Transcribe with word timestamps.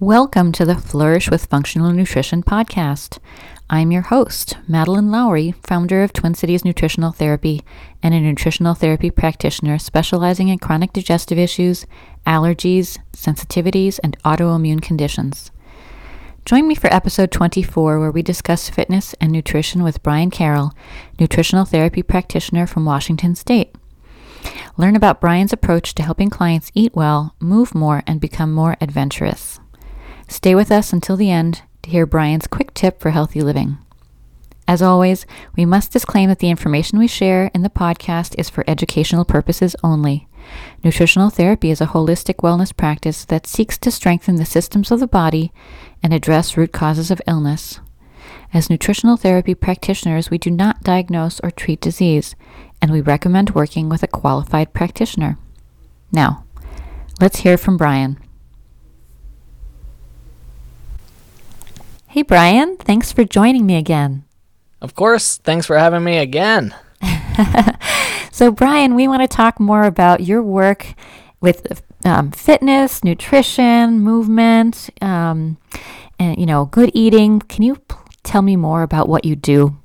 Welcome 0.00 0.52
to 0.52 0.64
the 0.64 0.76
Flourish 0.76 1.28
with 1.28 1.46
Functional 1.46 1.90
Nutrition 1.90 2.44
podcast. 2.44 3.18
I'm 3.68 3.90
your 3.90 4.02
host, 4.02 4.56
Madeline 4.68 5.10
Lowry, 5.10 5.56
founder 5.66 6.04
of 6.04 6.12
Twin 6.12 6.34
Cities 6.34 6.64
Nutritional 6.64 7.10
Therapy 7.10 7.64
and 8.00 8.14
a 8.14 8.20
nutritional 8.20 8.74
therapy 8.74 9.10
practitioner 9.10 9.76
specializing 9.76 10.50
in 10.50 10.60
chronic 10.60 10.92
digestive 10.92 11.36
issues, 11.36 11.84
allergies, 12.24 12.96
sensitivities, 13.12 13.98
and 14.04 14.16
autoimmune 14.22 14.80
conditions. 14.80 15.50
Join 16.44 16.68
me 16.68 16.76
for 16.76 16.94
episode 16.94 17.32
24, 17.32 17.98
where 17.98 18.12
we 18.12 18.22
discuss 18.22 18.70
fitness 18.70 19.16
and 19.20 19.32
nutrition 19.32 19.82
with 19.82 20.04
Brian 20.04 20.30
Carroll, 20.30 20.74
nutritional 21.18 21.64
therapy 21.64 22.04
practitioner 22.04 22.68
from 22.68 22.84
Washington 22.84 23.34
State. 23.34 23.74
Learn 24.76 24.94
about 24.94 25.20
Brian's 25.20 25.52
approach 25.52 25.92
to 25.96 26.04
helping 26.04 26.30
clients 26.30 26.70
eat 26.72 26.94
well, 26.94 27.34
move 27.40 27.74
more, 27.74 28.04
and 28.06 28.20
become 28.20 28.52
more 28.52 28.76
adventurous. 28.80 29.58
Stay 30.28 30.54
with 30.54 30.70
us 30.70 30.92
until 30.92 31.16
the 31.16 31.30
end 31.30 31.62
to 31.82 31.90
hear 31.90 32.06
Brian's 32.06 32.46
quick 32.46 32.74
tip 32.74 33.00
for 33.00 33.10
healthy 33.10 33.40
living. 33.40 33.78
As 34.68 34.82
always, 34.82 35.24
we 35.56 35.64
must 35.64 35.92
disclaim 35.92 36.28
that 36.28 36.40
the 36.40 36.50
information 36.50 36.98
we 36.98 37.06
share 37.06 37.50
in 37.54 37.62
the 37.62 37.70
podcast 37.70 38.34
is 38.38 38.50
for 38.50 38.62
educational 38.68 39.24
purposes 39.24 39.74
only. 39.82 40.28
Nutritional 40.84 41.30
therapy 41.30 41.70
is 41.70 41.80
a 41.80 41.86
holistic 41.86 42.36
wellness 42.36 42.76
practice 42.76 43.24
that 43.24 43.46
seeks 43.46 43.78
to 43.78 43.90
strengthen 43.90 44.36
the 44.36 44.44
systems 44.44 44.90
of 44.90 45.00
the 45.00 45.06
body 45.06 45.52
and 46.02 46.12
address 46.12 46.56
root 46.56 46.72
causes 46.72 47.10
of 47.10 47.22
illness. 47.26 47.80
As 48.52 48.68
nutritional 48.68 49.16
therapy 49.16 49.54
practitioners, 49.54 50.30
we 50.30 50.36
do 50.36 50.50
not 50.50 50.82
diagnose 50.82 51.40
or 51.40 51.50
treat 51.50 51.80
disease, 51.80 52.36
and 52.82 52.90
we 52.90 53.00
recommend 53.00 53.50
working 53.50 53.88
with 53.88 54.02
a 54.02 54.06
qualified 54.06 54.74
practitioner. 54.74 55.38
Now, 56.12 56.44
let's 57.20 57.40
hear 57.40 57.56
from 57.56 57.78
Brian. 57.78 58.18
Hey, 62.08 62.22
Brian, 62.22 62.76
thanks 62.78 63.12
for 63.12 63.24
joining 63.24 63.66
me 63.66 63.76
again. 63.76 64.24
Of 64.80 64.94
course, 64.94 65.36
thanks 65.38 65.66
for 65.66 65.78
having 65.78 66.04
me 66.04 66.18
again. 66.18 66.74
So, 68.38 68.52
Brian, 68.52 68.94
we 68.94 69.08
want 69.08 69.22
to 69.22 69.26
talk 69.26 69.58
more 69.58 69.82
about 69.82 70.20
your 70.20 70.44
work 70.44 70.94
with 71.40 71.82
um, 72.04 72.30
fitness, 72.30 73.02
nutrition, 73.02 73.98
movement, 73.98 74.90
um, 75.02 75.58
and 76.20 76.38
you 76.38 76.46
know, 76.46 76.66
good 76.66 76.92
eating. 76.94 77.40
Can 77.40 77.64
you 77.64 77.74
p- 77.74 77.96
tell 78.22 78.42
me 78.42 78.54
more 78.54 78.82
about 78.82 79.08
what 79.08 79.24
you 79.24 79.34
do? 79.34 79.76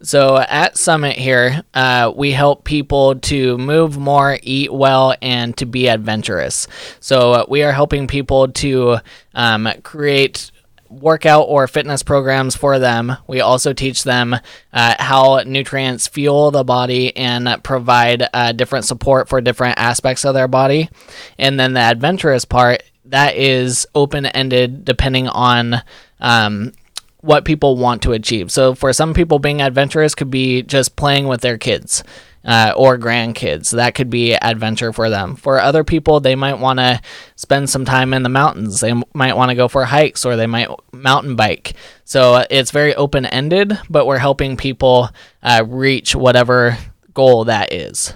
So, 0.00 0.38
at 0.38 0.78
Summit 0.78 1.18
here, 1.18 1.62
uh, 1.74 2.14
we 2.16 2.30
help 2.30 2.64
people 2.64 3.16
to 3.16 3.58
move 3.58 3.98
more, 3.98 4.38
eat 4.42 4.72
well, 4.72 5.14
and 5.20 5.54
to 5.58 5.66
be 5.66 5.86
adventurous. 5.86 6.66
So, 6.98 7.32
uh, 7.32 7.44
we 7.46 7.62
are 7.62 7.72
helping 7.72 8.06
people 8.06 8.48
to 8.48 9.00
um, 9.34 9.68
create 9.82 10.50
workout 10.88 11.46
or 11.48 11.66
fitness 11.66 12.02
programs 12.02 12.56
for 12.56 12.78
them. 12.78 13.16
We 13.26 13.40
also 13.40 13.72
teach 13.72 14.04
them 14.04 14.34
uh, 14.72 14.94
how 14.98 15.42
nutrients 15.46 16.08
fuel 16.08 16.50
the 16.50 16.64
body 16.64 17.16
and 17.16 17.62
provide 17.62 18.28
uh, 18.32 18.52
different 18.52 18.84
support 18.84 19.28
for 19.28 19.40
different 19.40 19.78
aspects 19.78 20.24
of 20.24 20.34
their 20.34 20.48
body. 20.48 20.90
And 21.38 21.58
then 21.58 21.74
the 21.74 21.80
adventurous 21.80 22.44
part, 22.44 22.82
that 23.06 23.36
is 23.36 23.86
open 23.94 24.26
ended 24.26 24.84
depending 24.84 25.28
on. 25.28 25.82
Um, 26.20 26.72
what 27.20 27.44
people 27.44 27.76
want 27.76 28.02
to 28.02 28.12
achieve. 28.12 28.48
So, 28.48 28.76
for 28.76 28.92
some 28.92 29.12
people, 29.12 29.40
being 29.40 29.60
adventurous 29.60 30.14
could 30.14 30.30
be 30.30 30.62
just 30.62 30.94
playing 30.94 31.26
with 31.26 31.40
their 31.40 31.58
kids 31.58 32.04
uh, 32.44 32.72
or 32.76 32.98
grandkids. 32.98 33.70
That 33.70 33.94
could 33.94 34.10
be 34.10 34.34
adventure 34.34 34.92
for 34.92 35.10
them. 35.10 35.36
For 35.36 35.60
other 35.60 35.84
people, 35.84 36.20
they 36.20 36.34
might 36.34 36.58
want 36.58 36.78
to 36.78 37.00
spend 37.36 37.70
some 37.70 37.84
time 37.84 38.14
in 38.14 38.22
the 38.22 38.28
mountains. 38.28 38.80
They 38.80 38.94
might 39.14 39.36
want 39.36 39.50
to 39.50 39.54
go 39.54 39.68
for 39.68 39.84
hikes 39.84 40.24
or 40.24 40.36
they 40.36 40.46
might 40.46 40.68
mountain 40.92 41.36
bike. 41.36 41.74
So 42.04 42.34
uh, 42.34 42.44
it's 42.50 42.70
very 42.70 42.94
open 42.94 43.26
ended, 43.26 43.78
but 43.90 44.06
we're 44.06 44.18
helping 44.18 44.56
people 44.56 45.10
uh, 45.42 45.64
reach 45.66 46.14
whatever 46.14 46.78
goal 47.14 47.44
that 47.44 47.72
is. 47.72 48.14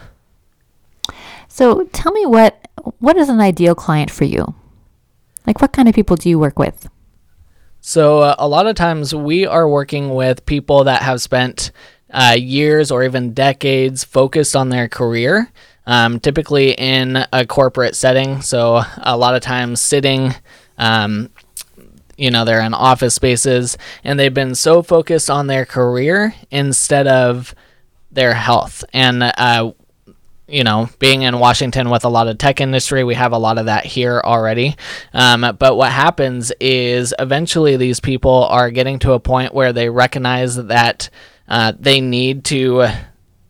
So, 1.48 1.84
tell 1.92 2.12
me 2.12 2.24
what 2.24 2.56
what 2.98 3.18
is 3.18 3.28
an 3.28 3.40
ideal 3.40 3.74
client 3.74 4.10
for 4.10 4.24
you? 4.24 4.54
Like, 5.46 5.60
what 5.60 5.72
kind 5.72 5.86
of 5.86 5.94
people 5.94 6.16
do 6.16 6.30
you 6.30 6.38
work 6.38 6.58
with? 6.58 6.88
So, 7.80 8.20
uh, 8.20 8.36
a 8.38 8.48
lot 8.48 8.66
of 8.66 8.76
times 8.76 9.14
we 9.14 9.44
are 9.44 9.68
working 9.68 10.14
with 10.14 10.46
people 10.46 10.84
that 10.84 11.02
have 11.02 11.20
spent 11.20 11.72
uh, 12.12 12.36
years 12.38 12.90
or 12.90 13.02
even 13.04 13.32
decades 13.32 14.04
focused 14.04 14.54
on 14.54 14.68
their 14.68 14.88
career, 14.88 15.50
um, 15.86 16.20
typically 16.20 16.72
in 16.72 17.24
a 17.32 17.46
corporate 17.46 17.96
setting. 17.96 18.42
So, 18.42 18.82
a 18.98 19.16
lot 19.16 19.34
of 19.34 19.40
times 19.42 19.80
sitting, 19.80 20.34
um, 20.78 21.30
you 22.16 22.30
know, 22.30 22.44
they're 22.44 22.60
in 22.60 22.74
office 22.74 23.14
spaces 23.14 23.78
and 24.04 24.18
they've 24.18 24.34
been 24.34 24.54
so 24.54 24.82
focused 24.82 25.30
on 25.30 25.46
their 25.46 25.64
career 25.64 26.34
instead 26.50 27.06
of 27.06 27.54
their 28.10 28.34
health. 28.34 28.84
And, 28.92 29.22
uh, 29.22 29.72
you 30.46 30.64
know, 30.64 30.90
being 30.98 31.22
in 31.22 31.38
Washington 31.38 31.88
with 31.88 32.04
a 32.04 32.10
lot 32.10 32.28
of 32.28 32.36
tech 32.36 32.60
industry, 32.60 33.04
we 33.04 33.14
have 33.14 33.32
a 33.32 33.38
lot 33.38 33.56
of 33.56 33.66
that 33.66 33.86
here 33.86 34.20
already. 34.22 34.76
Um, 35.14 35.56
but 35.58 35.76
what 35.76 35.90
happens 35.90 36.52
is 36.60 37.14
eventually 37.18 37.78
these 37.78 38.00
people 38.00 38.44
are 38.44 38.70
getting 38.70 38.98
to 39.00 39.12
a 39.12 39.20
point 39.20 39.54
where 39.54 39.72
they 39.72 39.88
recognize 39.88 40.56
that 40.56 41.08
uh, 41.52 41.70
they 41.78 42.00
need 42.00 42.46
to, 42.46 42.88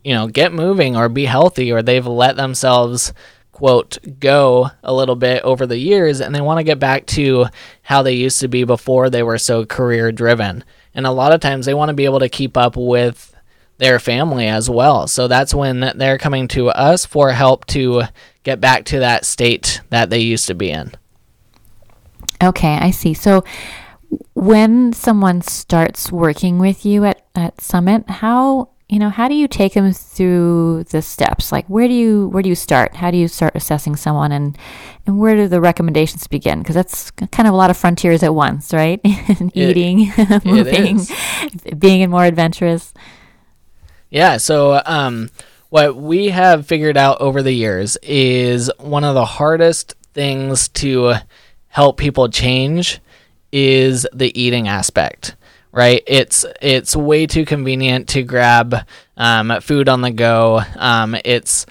you 0.03 0.13
know, 0.13 0.27
get 0.27 0.53
moving 0.53 0.97
or 0.97 1.09
be 1.09 1.25
healthy, 1.25 1.71
or 1.71 1.83
they've 1.83 2.07
let 2.07 2.35
themselves 2.35 3.13
quote 3.53 3.97
go 4.19 4.69
a 4.83 4.93
little 4.93 5.15
bit 5.15 5.41
over 5.45 5.67
the 5.67 5.79
years 5.79 6.21
and 6.21 6.35
they 6.35 6.41
want 6.41 6.59
to 6.59 6.65
get 6.65 6.81
back 6.81 7.07
to 7.07 7.47
how 7.83 8.03
they 8.03 8.15
used 8.15 8.41
to 8.41 8.49
be 8.49 8.65
before 8.65 9.09
they 9.09 9.23
were 9.23 9.39
so 9.39 9.65
career 9.65 10.11
driven. 10.11 10.65
And 10.95 11.07
a 11.07 11.13
lot 11.13 11.31
of 11.31 11.41
times 11.41 11.65
they 11.65 11.75
want 11.75 11.91
to 11.91 11.95
be 11.95 12.05
able 12.05 12.19
to 12.19 12.29
keep 12.29 12.57
up 12.57 12.77
with 12.77 13.37
their 13.79 14.01
family 14.01 14.49
as 14.49 14.69
well. 14.69 15.07
So 15.07 15.29
that's 15.29 15.55
when 15.55 15.93
they're 15.95 16.19
coming 16.19 16.49
to 16.49 16.71
us 16.71 17.07
for 17.07 17.31
help 17.31 17.67
to 17.67 18.03
get 18.43 18.61
back 18.61 18.85
to 18.87 18.99
that 18.99 19.25
state 19.25 19.81
that 19.91 20.11
they 20.11 20.19
used 20.19 20.49
to 20.49 20.55
be 20.55 20.71
in. 20.71 20.91
Okay, 22.43 22.75
I 22.81 22.91
see. 22.91 23.15
So, 23.15 23.45
when 24.35 24.93
someone 24.93 25.43
starts 25.43 26.11
working 26.11 26.59
with 26.59 26.85
you 26.85 27.05
at, 27.05 27.25
at 27.35 27.61
Summit, 27.61 28.09
how 28.09 28.71
you 28.89 28.99
know 28.99 29.09
how 29.09 29.27
do 29.27 29.35
you 29.35 29.49
take 29.49 29.73
them 29.73 29.91
through 29.93 30.85
the 30.91 31.01
steps? 31.01 31.51
Like, 31.51 31.67
where 31.67 31.89
do 31.89 31.95
you 31.95 32.29
where 32.29 32.43
do 32.43 32.49
you 32.51 32.55
start? 32.55 32.97
How 32.97 33.11
do 33.11 33.17
you 33.17 33.27
start 33.27 33.55
assessing 33.55 33.97
someone, 33.97 34.33
and 34.33 34.59
and 35.07 35.19
where 35.19 35.35
do 35.35 35.49
the 35.49 35.61
recommendations 35.61 36.27
begin? 36.27 36.59
Because 36.59 36.75
that's 36.75 37.11
kind 37.11 37.49
of 37.49 37.55
a 37.55 37.57
lot 37.57 37.71
of 37.71 37.77
frontiers 37.77 38.23
at 38.23 38.35
once, 38.35 38.75
right? 38.75 39.01
Eating, 39.55 40.13
moving, 40.45 41.01
being 41.79 42.11
more 42.11 42.25
adventurous. 42.25 42.93
Yeah. 44.11 44.37
So, 44.37 44.83
um, 44.85 45.31
what 45.71 45.97
we 45.97 46.29
have 46.29 46.67
figured 46.67 46.99
out 46.99 47.19
over 47.23 47.43
the 47.43 47.53
years 47.53 47.97
is 48.03 48.71
one 48.79 49.05
of 49.05 49.15
the 49.15 49.25
hardest 49.25 49.95
things 50.13 50.69
to 50.69 51.15
help 51.69 51.97
people 51.97 52.29
change 52.29 53.01
is 53.53 54.07
the 54.13 54.39
eating 54.41 54.69
aspect 54.69 55.37
right? 55.73 56.03
It's 56.07 56.45
it's 56.61 56.95
way 56.95 57.27
too 57.27 57.45
convenient 57.45 58.09
to 58.11 58.23
grab 58.23 58.87
um, 59.17 59.59
food 59.61 59.89
on 59.89 60.03
the 60.03 60.11
go. 60.11 60.61
Um, 60.77 61.17
it's 61.25 61.67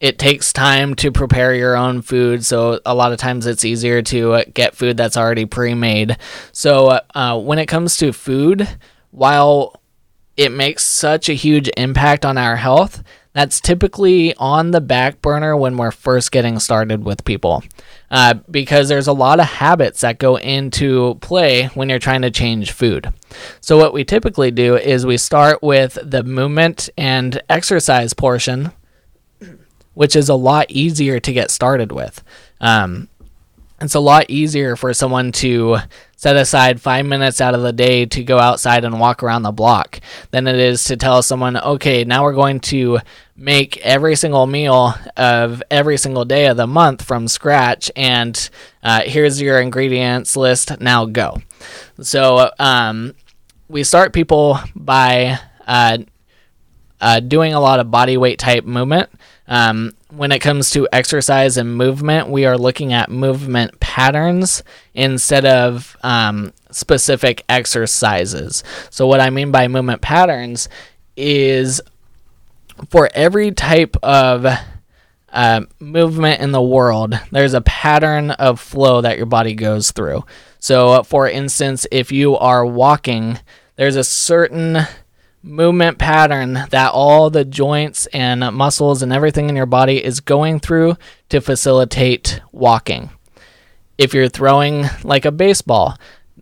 it 0.00 0.18
takes 0.18 0.52
time 0.52 0.94
to 0.94 1.10
prepare 1.10 1.54
your 1.54 1.76
own 1.76 2.02
food 2.02 2.44
so 2.44 2.78
a 2.86 2.94
lot 2.94 3.10
of 3.10 3.18
times 3.18 3.46
it's 3.46 3.64
easier 3.64 4.00
to 4.00 4.44
get 4.54 4.76
food 4.76 4.96
that's 4.96 5.16
already 5.16 5.44
pre-made. 5.44 6.16
So 6.52 7.00
uh, 7.14 7.38
when 7.40 7.58
it 7.58 7.66
comes 7.66 7.96
to 7.96 8.12
food 8.12 8.68
while 9.10 9.80
it 10.36 10.52
makes 10.52 10.84
such 10.84 11.28
a 11.28 11.32
huge 11.32 11.68
impact 11.76 12.24
on 12.24 12.38
our 12.38 12.54
health 12.54 13.02
that's 13.38 13.60
typically 13.60 14.34
on 14.34 14.72
the 14.72 14.80
back 14.80 15.22
burner 15.22 15.56
when 15.56 15.76
we're 15.76 15.92
first 15.92 16.32
getting 16.32 16.58
started 16.58 17.04
with 17.04 17.24
people 17.24 17.62
uh, 18.10 18.34
because 18.50 18.88
there's 18.88 19.06
a 19.06 19.12
lot 19.12 19.38
of 19.38 19.46
habits 19.46 20.00
that 20.00 20.18
go 20.18 20.34
into 20.34 21.14
play 21.20 21.66
when 21.74 21.88
you're 21.88 22.00
trying 22.00 22.22
to 22.22 22.32
change 22.32 22.72
food. 22.72 23.14
So, 23.60 23.78
what 23.78 23.92
we 23.92 24.02
typically 24.02 24.50
do 24.50 24.76
is 24.76 25.06
we 25.06 25.18
start 25.18 25.62
with 25.62 25.96
the 26.02 26.24
movement 26.24 26.90
and 26.98 27.40
exercise 27.48 28.12
portion, 28.12 28.72
which 29.94 30.16
is 30.16 30.28
a 30.28 30.34
lot 30.34 30.68
easier 30.68 31.20
to 31.20 31.32
get 31.32 31.52
started 31.52 31.92
with. 31.92 32.24
Um, 32.60 33.08
it's 33.80 33.94
a 33.94 34.00
lot 34.00 34.26
easier 34.28 34.76
for 34.76 34.92
someone 34.92 35.32
to 35.32 35.78
set 36.16 36.36
aside 36.36 36.80
five 36.80 37.06
minutes 37.06 37.40
out 37.40 37.54
of 37.54 37.62
the 37.62 37.72
day 37.72 38.04
to 38.04 38.24
go 38.24 38.38
outside 38.38 38.84
and 38.84 38.98
walk 38.98 39.22
around 39.22 39.42
the 39.42 39.52
block 39.52 40.00
than 40.32 40.48
it 40.48 40.56
is 40.56 40.82
to 40.84 40.96
tell 40.96 41.22
someone, 41.22 41.56
okay, 41.56 42.02
now 42.04 42.24
we're 42.24 42.32
going 42.32 42.58
to 42.58 42.98
make 43.36 43.76
every 43.78 44.16
single 44.16 44.46
meal 44.46 44.94
of 45.16 45.62
every 45.70 45.96
single 45.96 46.24
day 46.24 46.46
of 46.46 46.56
the 46.56 46.66
month 46.66 47.02
from 47.02 47.28
scratch, 47.28 47.88
and 47.94 48.50
uh, 48.82 49.02
here's 49.02 49.40
your 49.40 49.60
ingredients 49.60 50.36
list. 50.36 50.80
Now 50.80 51.04
go. 51.04 51.40
So 52.00 52.50
um, 52.58 53.14
we 53.68 53.84
start 53.84 54.12
people 54.12 54.58
by 54.74 55.38
uh, 55.68 55.98
uh, 57.00 57.20
doing 57.20 57.54
a 57.54 57.60
lot 57.60 57.78
of 57.78 57.92
body 57.92 58.16
weight 58.16 58.40
type 58.40 58.64
movement. 58.64 59.08
Um, 59.48 59.92
when 60.10 60.30
it 60.30 60.40
comes 60.40 60.70
to 60.72 60.86
exercise 60.92 61.56
and 61.56 61.76
movement, 61.76 62.28
we 62.28 62.44
are 62.44 62.58
looking 62.58 62.92
at 62.92 63.10
movement 63.10 63.80
patterns 63.80 64.62
instead 64.94 65.46
of 65.46 65.96
um, 66.02 66.52
specific 66.70 67.44
exercises. 67.48 68.62
So, 68.90 69.06
what 69.06 69.20
I 69.20 69.30
mean 69.30 69.50
by 69.50 69.68
movement 69.68 70.02
patterns 70.02 70.68
is 71.16 71.80
for 72.90 73.08
every 73.14 73.50
type 73.50 73.96
of 74.02 74.46
uh, 75.30 75.60
movement 75.78 76.40
in 76.40 76.52
the 76.52 76.62
world, 76.62 77.18
there's 77.30 77.54
a 77.54 77.60
pattern 77.62 78.30
of 78.32 78.60
flow 78.60 79.00
that 79.00 79.16
your 79.16 79.26
body 79.26 79.54
goes 79.54 79.92
through. 79.92 80.24
So, 80.58 81.02
for 81.02 81.28
instance, 81.28 81.86
if 81.90 82.12
you 82.12 82.36
are 82.36 82.64
walking, 82.64 83.38
there's 83.76 83.96
a 83.96 84.04
certain 84.04 84.78
movement 85.48 85.98
pattern 85.98 86.52
that 86.70 86.92
all 86.92 87.30
the 87.30 87.44
joints 87.44 88.06
and 88.06 88.40
muscles 88.54 89.02
and 89.02 89.12
everything 89.12 89.48
in 89.48 89.56
your 89.56 89.66
body 89.66 90.04
is 90.04 90.20
going 90.20 90.60
through 90.60 90.96
to 91.30 91.40
facilitate 91.40 92.40
walking. 92.52 93.10
If 93.96 94.14
you're 94.14 94.28
throwing 94.28 94.84
like 95.02 95.24
a 95.24 95.32
baseball, 95.32 95.96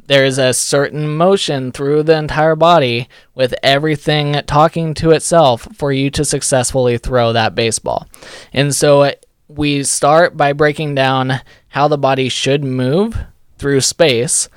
there's 0.08 0.38
a 0.38 0.52
certain 0.52 1.08
motion 1.08 1.72
through 1.72 2.02
the 2.02 2.16
entire 2.16 2.56
body 2.56 3.08
with 3.34 3.54
everything 3.62 4.34
talking 4.46 4.94
to 4.94 5.10
itself 5.10 5.68
for 5.74 5.92
you 5.92 6.10
to 6.10 6.24
successfully 6.24 6.98
throw 6.98 7.32
that 7.32 7.54
baseball. 7.54 8.06
And 8.52 8.74
so 8.74 9.02
uh, 9.02 9.12
we 9.48 9.84
start 9.84 10.36
by 10.36 10.52
breaking 10.52 10.94
down 10.94 11.40
how 11.68 11.88
the 11.88 11.98
body 11.98 12.28
should 12.28 12.64
move 12.64 13.16
through 13.58 13.80
space 13.80 14.48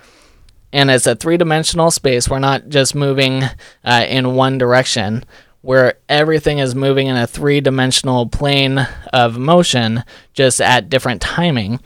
and 0.71 0.91
it's 0.91 1.07
a 1.07 1.15
three 1.15 1.37
dimensional 1.37 1.91
space. 1.91 2.29
We're 2.29 2.39
not 2.39 2.69
just 2.69 2.95
moving 2.95 3.43
uh, 3.83 4.05
in 4.07 4.35
one 4.35 4.57
direction, 4.57 5.25
where 5.61 5.95
everything 6.07 6.59
is 6.59 6.75
moving 6.75 7.07
in 7.07 7.17
a 7.17 7.27
three 7.27 7.61
dimensional 7.61 8.27
plane 8.27 8.87
of 9.11 9.37
motion, 9.37 10.03
just 10.33 10.61
at 10.61 10.89
different 10.89 11.21
timing. 11.21 11.79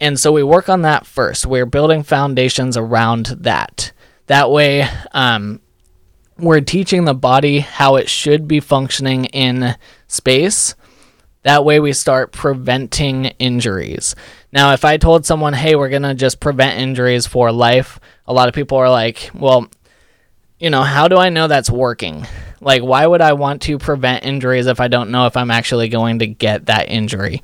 And 0.00 0.18
so 0.18 0.32
we 0.32 0.42
work 0.42 0.68
on 0.68 0.82
that 0.82 1.06
first. 1.06 1.44
We're 1.44 1.66
building 1.66 2.02
foundations 2.02 2.76
around 2.76 3.26
that. 3.40 3.92
That 4.26 4.50
way, 4.50 4.88
um, 5.12 5.60
we're 6.38 6.60
teaching 6.60 7.04
the 7.04 7.14
body 7.14 7.60
how 7.60 7.96
it 7.96 8.08
should 8.08 8.46
be 8.46 8.60
functioning 8.60 9.24
in 9.26 9.74
space. 10.06 10.74
That 11.48 11.64
way, 11.64 11.80
we 11.80 11.94
start 11.94 12.32
preventing 12.32 13.24
injuries. 13.38 14.14
Now, 14.52 14.74
if 14.74 14.84
I 14.84 14.98
told 14.98 15.24
someone, 15.24 15.54
hey, 15.54 15.76
we're 15.76 15.88
going 15.88 16.02
to 16.02 16.12
just 16.12 16.40
prevent 16.40 16.78
injuries 16.78 17.26
for 17.26 17.50
life, 17.52 17.98
a 18.26 18.34
lot 18.34 18.48
of 18.48 18.54
people 18.54 18.76
are 18.76 18.90
like, 18.90 19.30
well, 19.32 19.66
you 20.58 20.68
know, 20.68 20.82
how 20.82 21.08
do 21.08 21.16
I 21.16 21.30
know 21.30 21.48
that's 21.48 21.70
working? 21.70 22.26
Like, 22.60 22.82
why 22.82 23.06
would 23.06 23.22
I 23.22 23.32
want 23.32 23.62
to 23.62 23.78
prevent 23.78 24.26
injuries 24.26 24.66
if 24.66 24.78
I 24.78 24.88
don't 24.88 25.10
know 25.10 25.24
if 25.24 25.38
I'm 25.38 25.50
actually 25.50 25.88
going 25.88 26.18
to 26.18 26.26
get 26.26 26.66
that 26.66 26.90
injury? 26.90 27.40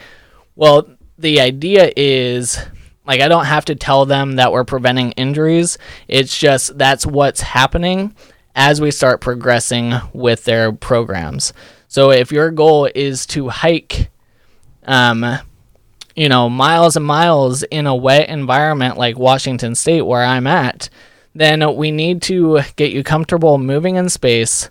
Well, 0.54 0.86
the 1.16 1.40
idea 1.40 1.90
is 1.96 2.58
like, 3.06 3.22
I 3.22 3.28
don't 3.28 3.46
have 3.46 3.64
to 3.64 3.74
tell 3.74 4.04
them 4.04 4.36
that 4.36 4.52
we're 4.52 4.64
preventing 4.64 5.12
injuries. 5.12 5.78
It's 6.08 6.38
just 6.38 6.76
that's 6.76 7.06
what's 7.06 7.40
happening 7.40 8.14
as 8.54 8.82
we 8.82 8.90
start 8.90 9.22
progressing 9.22 9.94
with 10.12 10.44
their 10.44 10.72
programs. 10.72 11.54
So, 11.94 12.11
if 12.11 12.32
your 12.32 12.50
goal 12.50 12.91
is 12.93 13.25
to 13.26 13.49
hike, 13.49 14.11
um, 14.82 15.38
you 16.17 16.29
know, 16.29 16.50
miles 16.50 16.96
and 16.96 17.06
miles 17.06 17.62
in 17.62 17.87
a 17.87 17.94
wet 17.94 18.29
environment 18.29 18.99
like 18.99 19.17
Washington 19.17 19.76
State, 19.76 20.02
where 20.02 20.25
I'm 20.25 20.49
at, 20.49 20.91
then 21.37 21.76
we 21.76 21.93
need 21.93 22.20
to 22.23 22.62
get 22.75 22.91
you 22.91 23.05
comfortable 23.05 23.58
moving 23.58 23.94
in 23.94 24.08
space. 24.08 24.70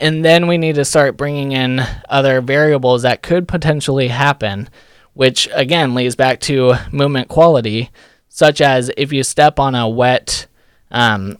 And 0.00 0.24
then 0.24 0.46
we 0.46 0.56
need 0.56 0.76
to 0.76 0.86
start 0.86 1.18
bringing 1.18 1.52
in 1.52 1.82
other 2.08 2.40
variables 2.40 3.02
that 3.02 3.22
could 3.22 3.46
potentially 3.46 4.08
happen, 4.08 4.70
which 5.12 5.50
again 5.52 5.94
leads 5.94 6.16
back 6.16 6.40
to 6.40 6.76
movement 6.90 7.28
quality, 7.28 7.90
such 8.30 8.62
as 8.62 8.90
if 8.96 9.12
you 9.12 9.24
step 9.24 9.58
on 9.58 9.74
a 9.74 9.86
wet 9.86 10.46
um, 10.90 11.36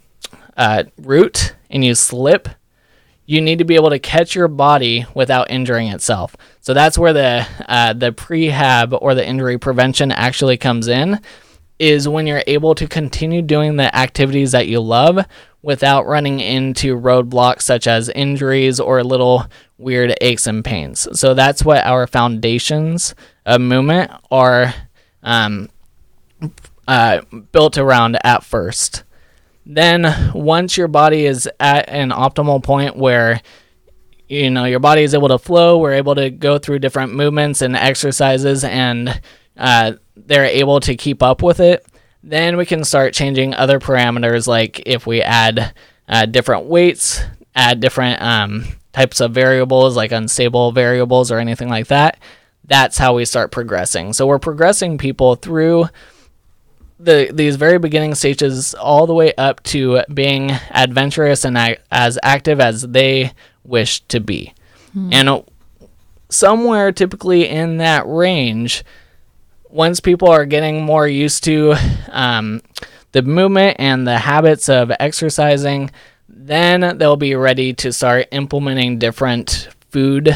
uh, 0.59 0.85
root 0.99 1.55
and 1.71 1.83
you 1.83 1.95
slip, 1.95 2.51
you 3.27 3.41
need 3.41 3.59
to 3.59 3.65
be 3.65 3.75
able 3.75 3.91
to 3.91 3.99
catch 3.99 4.35
your 4.35 4.49
body 4.49 5.05
without 5.15 5.51
injuring 5.51 5.89
itself. 5.89 6.37
So 6.61 6.73
that's 6.73 6.97
where 6.97 7.13
the 7.13 7.47
uh, 7.69 7.93
the 7.93 8.13
prehab 8.13 8.97
or 9.03 9.15
the 9.15 9.27
injury 9.27 9.59
prevention 9.59 10.13
actually 10.13 10.57
comes 10.57 10.89
in, 10.89 11.21
is 11.79 12.09
when 12.09 12.27
you're 12.27 12.45
able 12.47 12.75
to 12.77 12.87
continue 12.87 13.43
doing 13.43 13.77
the 13.77 13.95
activities 13.95 14.53
that 14.53 14.69
you 14.69 14.81
love 14.81 15.25
without 15.63 16.07
running 16.07 16.39
into 16.39 16.97
roadblocks 16.97 17.63
such 17.63 17.89
as 17.89 18.09
injuries 18.11 18.79
or 18.79 19.03
little 19.03 19.45
weird 19.79 20.15
aches 20.21 20.47
and 20.47 20.65
pains. 20.65 21.09
So 21.19 21.35
that's 21.35 21.65
what 21.65 21.85
our 21.85 22.07
foundations 22.07 23.17
of 23.45 23.61
movement 23.61 24.13
are 24.31 24.73
um, 25.25 25.69
uh, 26.87 27.23
built 27.51 27.79
around 27.79 28.17
at 28.23 28.45
first. 28.45 29.03
Then, 29.69 30.33
once 30.33 30.77
your 30.77 30.87
body 30.87 31.27
is 31.27 31.49
at 31.59 31.89
an 31.89 32.11
optimal 32.11 32.63
point 32.63 32.97
where 32.97 33.41
you 34.29 34.49
know 34.49 34.65
your 34.65 34.79
body 34.79 35.03
is 35.03 35.13
able 35.13 35.29
to 35.29 35.39
flow, 35.39 35.79
we're 35.79 35.95
able 35.95 36.15
to 36.15 36.31
go 36.31 36.59
through 36.59 36.79
different 36.79 37.13
movements 37.15 37.63
and 37.63 37.75
exercises, 37.75 38.63
and 38.63 39.21
uh, 39.57 39.95
they're 40.15 40.45
able 40.45 40.79
to 40.81 40.95
keep 40.95 41.21
up 41.21 41.43
with 41.43 41.59
it. 41.59 41.85
Then 42.23 42.57
we 42.57 42.65
can 42.65 42.85
start 42.85 43.13
changing 43.13 43.55
other 43.55 43.81
parameters, 43.81 44.47
like 44.47 44.83
if 44.87 45.05
we 45.05 45.21
add 45.21 45.75
uh, 46.09 46.27
different 46.27 46.67
weights, 46.67 47.21
add 47.57 47.81
different 47.81 48.23
um, 48.23 48.65
types 48.93 49.21
of 49.21 49.33
variables, 49.33 49.97
like 49.97 50.13
unstable 50.13 50.71
variables 50.71 51.33
or 51.33 51.39
anything 51.39 51.69
like 51.69 51.89
that. 51.89 52.19
That's 52.65 52.99
how 52.99 53.15
we 53.15 53.25
start 53.25 53.51
progressing. 53.51 54.13
So 54.13 54.27
we're 54.27 54.39
progressing 54.39 54.97
people 54.97 55.35
through 55.35 55.89
the 56.99 57.31
these 57.33 57.57
very 57.57 57.79
beginning 57.79 58.15
stages 58.15 58.75
all 58.75 59.07
the 59.07 59.15
way 59.15 59.35
up 59.37 59.63
to 59.65 60.03
being 60.13 60.51
adventurous 60.71 61.45
and 61.45 61.79
as 61.91 62.19
active 62.23 62.61
as 62.61 62.83
they 62.83 63.33
wish 63.65 64.01
to 64.09 64.21
be. 64.21 64.55
Hmm. 64.93 65.11
And 65.13 65.29
uh, 65.29 65.43
somewhere 66.29 66.93
typically 66.93 67.49
in 67.49 67.79
that 67.79 68.07
range, 68.07 68.85
once 69.69 70.01
people 70.01 70.29
are 70.29 70.47
getting 70.47 70.83
more 70.83 71.07
used 71.07 71.45
to 71.45 71.75
um, 72.11 72.63
the 73.13 73.23
movement 73.23 73.77
and 73.79 74.07
the 74.07 74.19
habits 74.19 74.69
of 74.69 74.91
exercising, 74.99 75.91
then 76.29 76.99
they'll 76.99 77.17
be 77.17 77.35
ready 77.35 77.73
to 77.75 77.93
start 77.93 78.29
implementing 78.31 78.99
different 78.99 79.69
food 79.91 80.35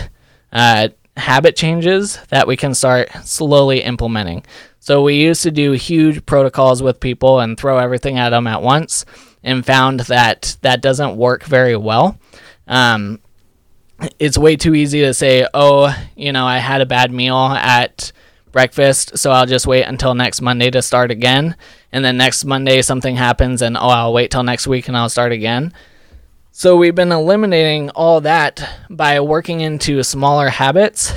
uh, 0.52 0.88
habit 1.20 1.54
changes 1.56 2.18
that 2.30 2.46
we 2.46 2.56
can 2.56 2.74
start 2.74 3.10
slowly 3.24 3.82
implementing. 3.82 4.44
So 4.80 5.02
we 5.02 5.14
used 5.14 5.42
to 5.42 5.50
do 5.50 5.72
huge 5.72 6.24
protocols 6.26 6.82
with 6.82 7.00
people 7.00 7.40
and 7.40 7.56
throw 7.56 7.78
everything 7.78 8.18
at 8.18 8.30
them 8.30 8.46
at 8.46 8.62
once, 8.62 9.04
and 9.42 9.64
found 9.64 10.00
that 10.00 10.56
that 10.62 10.82
doesn't 10.82 11.16
work 11.16 11.44
very 11.44 11.76
well. 11.76 12.18
Um, 12.66 13.20
it's 14.18 14.38
way 14.38 14.56
too 14.56 14.74
easy 14.74 15.00
to 15.02 15.14
say, 15.14 15.46
oh, 15.52 15.94
you 16.16 16.32
know, 16.32 16.46
I 16.46 16.58
had 16.58 16.80
a 16.80 16.86
bad 16.86 17.12
meal 17.12 17.36
at 17.36 18.12
breakfast, 18.52 19.18
so 19.18 19.30
I'll 19.30 19.46
just 19.46 19.66
wait 19.66 19.84
until 19.84 20.14
next 20.14 20.40
Monday 20.40 20.70
to 20.70 20.82
start 20.82 21.10
again. 21.10 21.56
And 21.92 22.04
then 22.04 22.16
next 22.16 22.44
Monday, 22.44 22.82
something 22.82 23.16
happens, 23.16 23.62
and 23.62 23.76
oh, 23.76 23.88
I'll 23.88 24.12
wait 24.12 24.30
till 24.30 24.42
next 24.42 24.66
week 24.66 24.88
and 24.88 24.96
I'll 24.96 25.08
start 25.08 25.32
again. 25.32 25.72
So 26.52 26.76
we've 26.76 26.94
been 26.94 27.12
eliminating 27.12 27.90
all 27.90 28.20
that 28.22 28.68
by 28.90 29.20
working 29.20 29.60
into 29.60 30.02
smaller 30.02 30.48
habits 30.48 31.12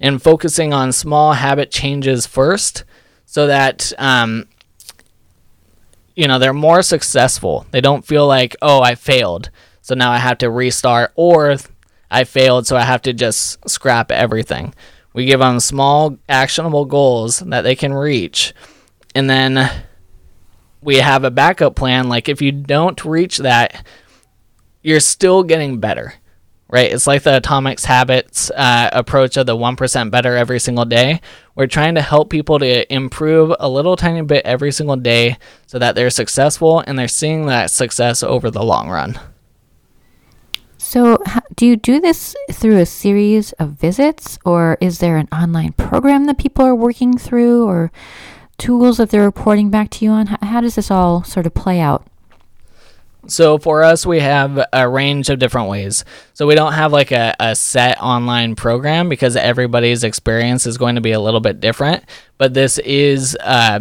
and 0.00 0.20
focusing 0.20 0.72
on 0.72 0.92
small 0.92 1.32
habit 1.34 1.70
changes 1.70 2.26
first 2.26 2.84
so 3.24 3.46
that 3.46 3.92
um, 3.98 4.48
you 6.16 6.26
know 6.26 6.38
they're 6.40 6.52
more 6.52 6.82
successful. 6.82 7.66
They 7.70 7.80
don't 7.80 8.04
feel 8.04 8.26
like 8.26 8.56
oh 8.60 8.82
i 8.82 8.96
failed 8.96 9.50
so 9.80 9.94
now 9.94 10.10
i 10.10 10.18
have 10.18 10.38
to 10.38 10.50
restart 10.50 11.12
or 11.14 11.56
i 12.10 12.24
failed 12.24 12.66
so 12.66 12.76
i 12.76 12.82
have 12.82 13.02
to 13.02 13.12
just 13.12 13.68
scrap 13.68 14.10
everything. 14.10 14.74
We 15.12 15.24
give 15.24 15.40
them 15.40 15.60
small 15.60 16.18
actionable 16.28 16.84
goals 16.84 17.38
that 17.38 17.62
they 17.62 17.76
can 17.76 17.94
reach 17.94 18.54
and 19.14 19.30
then 19.30 19.70
we 20.80 20.96
have 20.96 21.24
a 21.24 21.30
backup 21.30 21.76
plan. 21.76 22.08
Like 22.08 22.28
if 22.28 22.42
you 22.42 22.50
don't 22.52 23.04
reach 23.04 23.38
that 23.38 23.84
you're 24.82 25.00
still 25.00 25.42
getting 25.42 25.80
better 25.80 26.14
right? 26.70 26.92
It's 26.92 27.06
like 27.06 27.22
the 27.22 27.36
Atomics 27.36 27.84
Habits 27.84 28.50
uh, 28.50 28.90
approach 28.92 29.36
of 29.36 29.46
the 29.46 29.56
1% 29.56 30.10
better 30.10 30.36
every 30.36 30.60
single 30.60 30.84
day. 30.84 31.20
We're 31.54 31.66
trying 31.66 31.94
to 31.94 32.02
help 32.02 32.30
people 32.30 32.58
to 32.58 32.92
improve 32.92 33.54
a 33.58 33.68
little 33.68 33.96
tiny 33.96 34.22
bit 34.22 34.44
every 34.44 34.72
single 34.72 34.96
day 34.96 35.36
so 35.66 35.78
that 35.78 35.94
they're 35.94 36.10
successful 36.10 36.80
and 36.80 36.98
they're 36.98 37.08
seeing 37.08 37.46
that 37.46 37.70
success 37.70 38.22
over 38.22 38.50
the 38.50 38.62
long 38.62 38.90
run. 38.90 39.18
So, 40.80 41.18
do 41.56 41.66
you 41.66 41.76
do 41.76 42.00
this 42.00 42.36
through 42.52 42.78
a 42.78 42.86
series 42.86 43.52
of 43.54 43.72
visits, 43.72 44.38
or 44.44 44.78
is 44.80 45.00
there 45.00 45.16
an 45.16 45.28
online 45.32 45.72
program 45.72 46.26
that 46.26 46.38
people 46.38 46.64
are 46.64 46.74
working 46.74 47.18
through, 47.18 47.66
or 47.66 47.90
tools 48.58 48.98
that 48.98 49.10
they're 49.10 49.24
reporting 49.24 49.70
back 49.70 49.90
to 49.90 50.04
you 50.04 50.12
on? 50.12 50.26
How 50.40 50.60
does 50.60 50.76
this 50.76 50.90
all 50.90 51.24
sort 51.24 51.46
of 51.46 51.54
play 51.54 51.80
out? 51.80 52.06
So 53.28 53.58
for 53.58 53.84
us, 53.84 54.06
we 54.06 54.20
have 54.20 54.58
a 54.72 54.88
range 54.88 55.28
of 55.28 55.38
different 55.38 55.68
ways. 55.68 56.04
So 56.32 56.46
we 56.46 56.54
don't 56.54 56.72
have 56.72 56.92
like 56.92 57.12
a, 57.12 57.34
a 57.38 57.54
set 57.54 58.00
online 58.00 58.56
program 58.56 59.08
because 59.08 59.36
everybody's 59.36 60.02
experience 60.02 60.66
is 60.66 60.78
going 60.78 60.94
to 60.94 61.00
be 61.00 61.12
a 61.12 61.20
little 61.20 61.40
bit 61.40 61.60
different. 61.60 62.04
But 62.38 62.54
this 62.54 62.78
is 62.78 63.36
uh, 63.40 63.80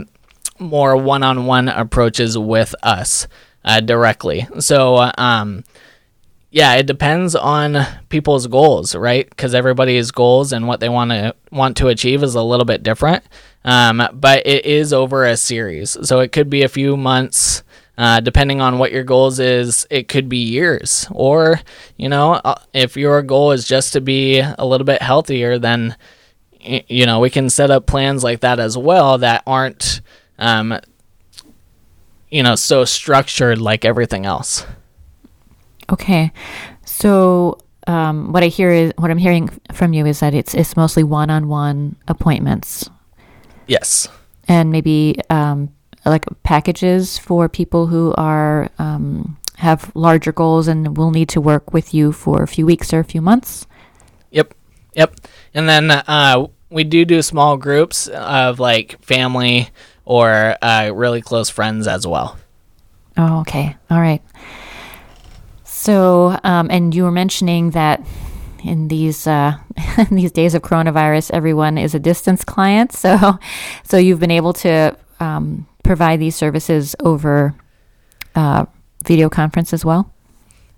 more 0.60 0.98
one 0.98 1.24
on 1.24 1.46
one 1.46 1.70
approaches 1.70 2.38
with 2.38 2.75
us 2.84 3.27
uh, 3.63 3.80
directly. 3.80 4.48
So, 4.60 5.12
um, 5.18 5.63
yeah, 6.50 6.75
it 6.75 6.88
depends 6.88 7.36
on 7.36 7.86
people's 8.10 8.48
goals, 8.48 8.96
right? 8.96 9.30
Because 9.30 9.54
everybody's 9.54 10.12
goals 10.12 10.54
and 10.54 10.68
what 10.68 10.80
they 10.80 10.89
want 10.89 11.12
to 11.12 11.36
want 11.51 11.77
to 11.77 11.89
achieve 11.89 12.24
is 12.24 12.36
a 12.36 12.42
little 12.42 12.66
bit 12.66 12.84
different. 12.84 13.24
Um, 13.66 14.01
but 14.13 14.48
it 14.48 14.66
is 14.66 14.94
over 14.94 15.25
a 15.25 15.36
series, 15.36 15.98
so 16.08 16.20
it 16.22 16.32
could 16.32 16.50
be 16.50 16.63
a 16.63 16.70
few 16.70 16.96
months. 16.96 17.63
Uh, 17.98 18.20
depending 18.20 18.62
on 18.62 18.77
what 18.77 18.92
your 18.92 19.04
goals 19.04 19.39
is, 19.39 19.88
it 19.89 20.08
could 20.08 20.30
be 20.30 20.38
years. 20.38 21.08
Or, 21.10 21.60
you 21.98 22.10
know, 22.10 22.34
uh, 22.34 22.62
if 22.72 22.96
your 22.96 23.24
goal 23.24 23.51
is 23.51 23.68
just 23.68 23.94
to 23.94 24.01
be 24.01 24.39
a 24.39 24.66
little 24.66 24.86
bit 24.86 25.01
healthier, 25.01 25.58
then, 25.58 25.96
you 26.62 27.08
know, 27.08 27.20
we 27.20 27.32
can 27.32 27.50
set 27.50 27.72
up 27.72 27.88
plans 27.88 28.24
like 28.24 28.42
that 28.42 28.60
as 28.60 28.77
well 28.77 29.18
that 29.18 29.42
aren't, 29.48 30.01
um, 30.38 30.80
you 32.30 32.44
know, 32.44 32.56
so 32.56 32.86
structured 32.86 33.58
like 33.60 33.84
everything 33.84 34.27
else. 34.27 34.63
Okay. 35.89 36.32
So, 36.86 37.58
um, 37.88 38.32
what 38.32 38.44
I 38.44 38.48
hear 38.48 38.70
is 38.70 38.94
what 38.98 39.10
I'm 39.10 39.18
hearing 39.18 39.50
from 39.72 39.94
you 39.94 40.06
is 40.06 40.20
that 40.20 40.34
it's 40.34 40.54
it's 40.54 40.75
mostly 40.75 41.04
one-on-one 41.04 41.96
appointments. 42.08 42.89
Yes. 43.66 44.10
And 44.48 44.72
maybe 44.72 45.20
um, 45.30 45.74
like 46.09 46.25
packages 46.43 47.17
for 47.17 47.49
people 47.49 47.87
who 47.87 48.13
are 48.17 48.69
um, 48.79 49.37
have 49.57 49.91
larger 49.95 50.31
goals 50.31 50.67
and 50.67 50.97
will 50.97 51.11
need 51.11 51.29
to 51.29 51.41
work 51.41 51.73
with 51.73 51.93
you 51.93 52.11
for 52.11 52.43
a 52.43 52.47
few 52.47 52.65
weeks 52.65 52.93
or 52.93 52.99
a 52.99 53.03
few 53.03 53.21
months. 53.21 53.65
Yep, 54.31 54.53
yep. 54.93 55.15
And 55.53 55.67
then 55.67 55.91
uh, 55.91 56.47
we 56.69 56.83
do 56.83 57.05
do 57.05 57.21
small 57.21 57.57
groups 57.57 58.07
of 58.07 58.59
like 58.59 59.01
family 59.03 59.69
or 60.05 60.55
uh, 60.61 60.91
really 60.93 61.21
close 61.21 61.49
friends 61.49 61.87
as 61.87 62.05
well. 62.05 62.37
Oh, 63.17 63.41
okay. 63.41 63.75
All 63.89 63.99
right. 63.99 64.21
So, 65.63 66.39
um, 66.43 66.69
and 66.69 66.93
you 66.93 67.03
were 67.03 67.11
mentioning 67.11 67.71
that 67.71 68.05
in 68.63 68.87
these 68.89 69.25
uh, 69.25 69.57
in 69.97 70.15
these 70.15 70.31
days 70.31 70.53
of 70.53 70.61
coronavirus, 70.61 71.31
everyone 71.31 71.77
is 71.77 71.95
a 71.95 71.99
distance 71.99 72.43
client. 72.43 72.93
So, 72.93 73.39
so 73.83 73.97
you've 73.97 74.19
been 74.19 74.31
able 74.31 74.53
to 74.53 74.95
um, 75.19 75.67
provide 75.88 76.20
these 76.20 76.36
services 76.36 76.96
over 77.00 77.56
uh, 78.36 78.65
video 79.06 79.29
conference 79.29 79.74
as 79.74 79.84
well? 79.84 80.13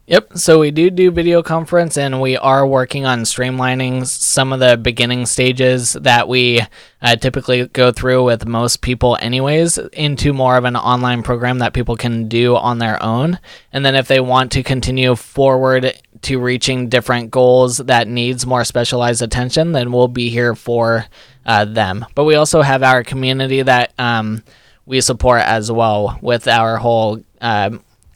Yep. 0.10 0.40
So 0.40 0.60
we 0.60 0.72
do 0.72 0.90
do 0.90 1.12
video 1.12 1.44
conference, 1.44 1.96
and 1.96 2.20
we 2.20 2.36
are 2.36 2.66
working 2.66 3.06
on 3.06 3.20
streamlining 3.22 4.08
some 4.08 4.52
of 4.52 4.60
the 4.60 4.76
beginning 4.76 5.28
stages 5.28 5.94
that 5.94 6.28
we 6.28 6.62
uh, 7.00 7.16
typically 7.18 7.68
go 7.68 7.92
through 7.92 8.24
with 8.24 8.48
most 8.48 8.82
people, 8.82 9.20
anyways, 9.22 9.78
into 9.94 10.34
more 10.34 10.58
of 10.58 10.66
an 10.66 10.76
online 10.76 11.22
program 11.22 11.60
that 11.60 11.74
people 11.74 11.96
can 11.96 12.28
do 12.28 12.56
on 12.56 12.80
their 12.80 13.02
own. 13.04 13.38
And 13.72 13.86
then 13.86 13.94
if 13.94 14.08
they 14.08 14.20
want 14.20 14.52
to 14.54 14.64
continue 14.64 15.16
forward 15.16 15.94
to 16.24 16.40
reaching 16.40 16.90
different 16.90 17.30
goals 17.30 17.78
that 17.78 18.08
needs 18.08 18.48
more 18.48 18.64
specialized 18.64 19.22
attention, 19.22 19.74
then 19.74 19.92
we'll 19.92 20.08
be 20.08 20.30
here 20.30 20.56
for 20.56 21.06
uh, 21.46 21.66
them. 21.66 22.04
But 22.16 22.24
we 22.24 22.34
also 22.34 22.64
have 22.64 22.82
our 22.82 23.04
community 23.04 23.62
that 23.62 23.94
um, 24.00 24.42
we 24.90 25.02
support 25.02 25.44
as 25.44 25.72
well 25.72 26.18
with 26.20 26.48
our 26.48 26.78
whole 26.78 27.24
uh, 27.42 27.70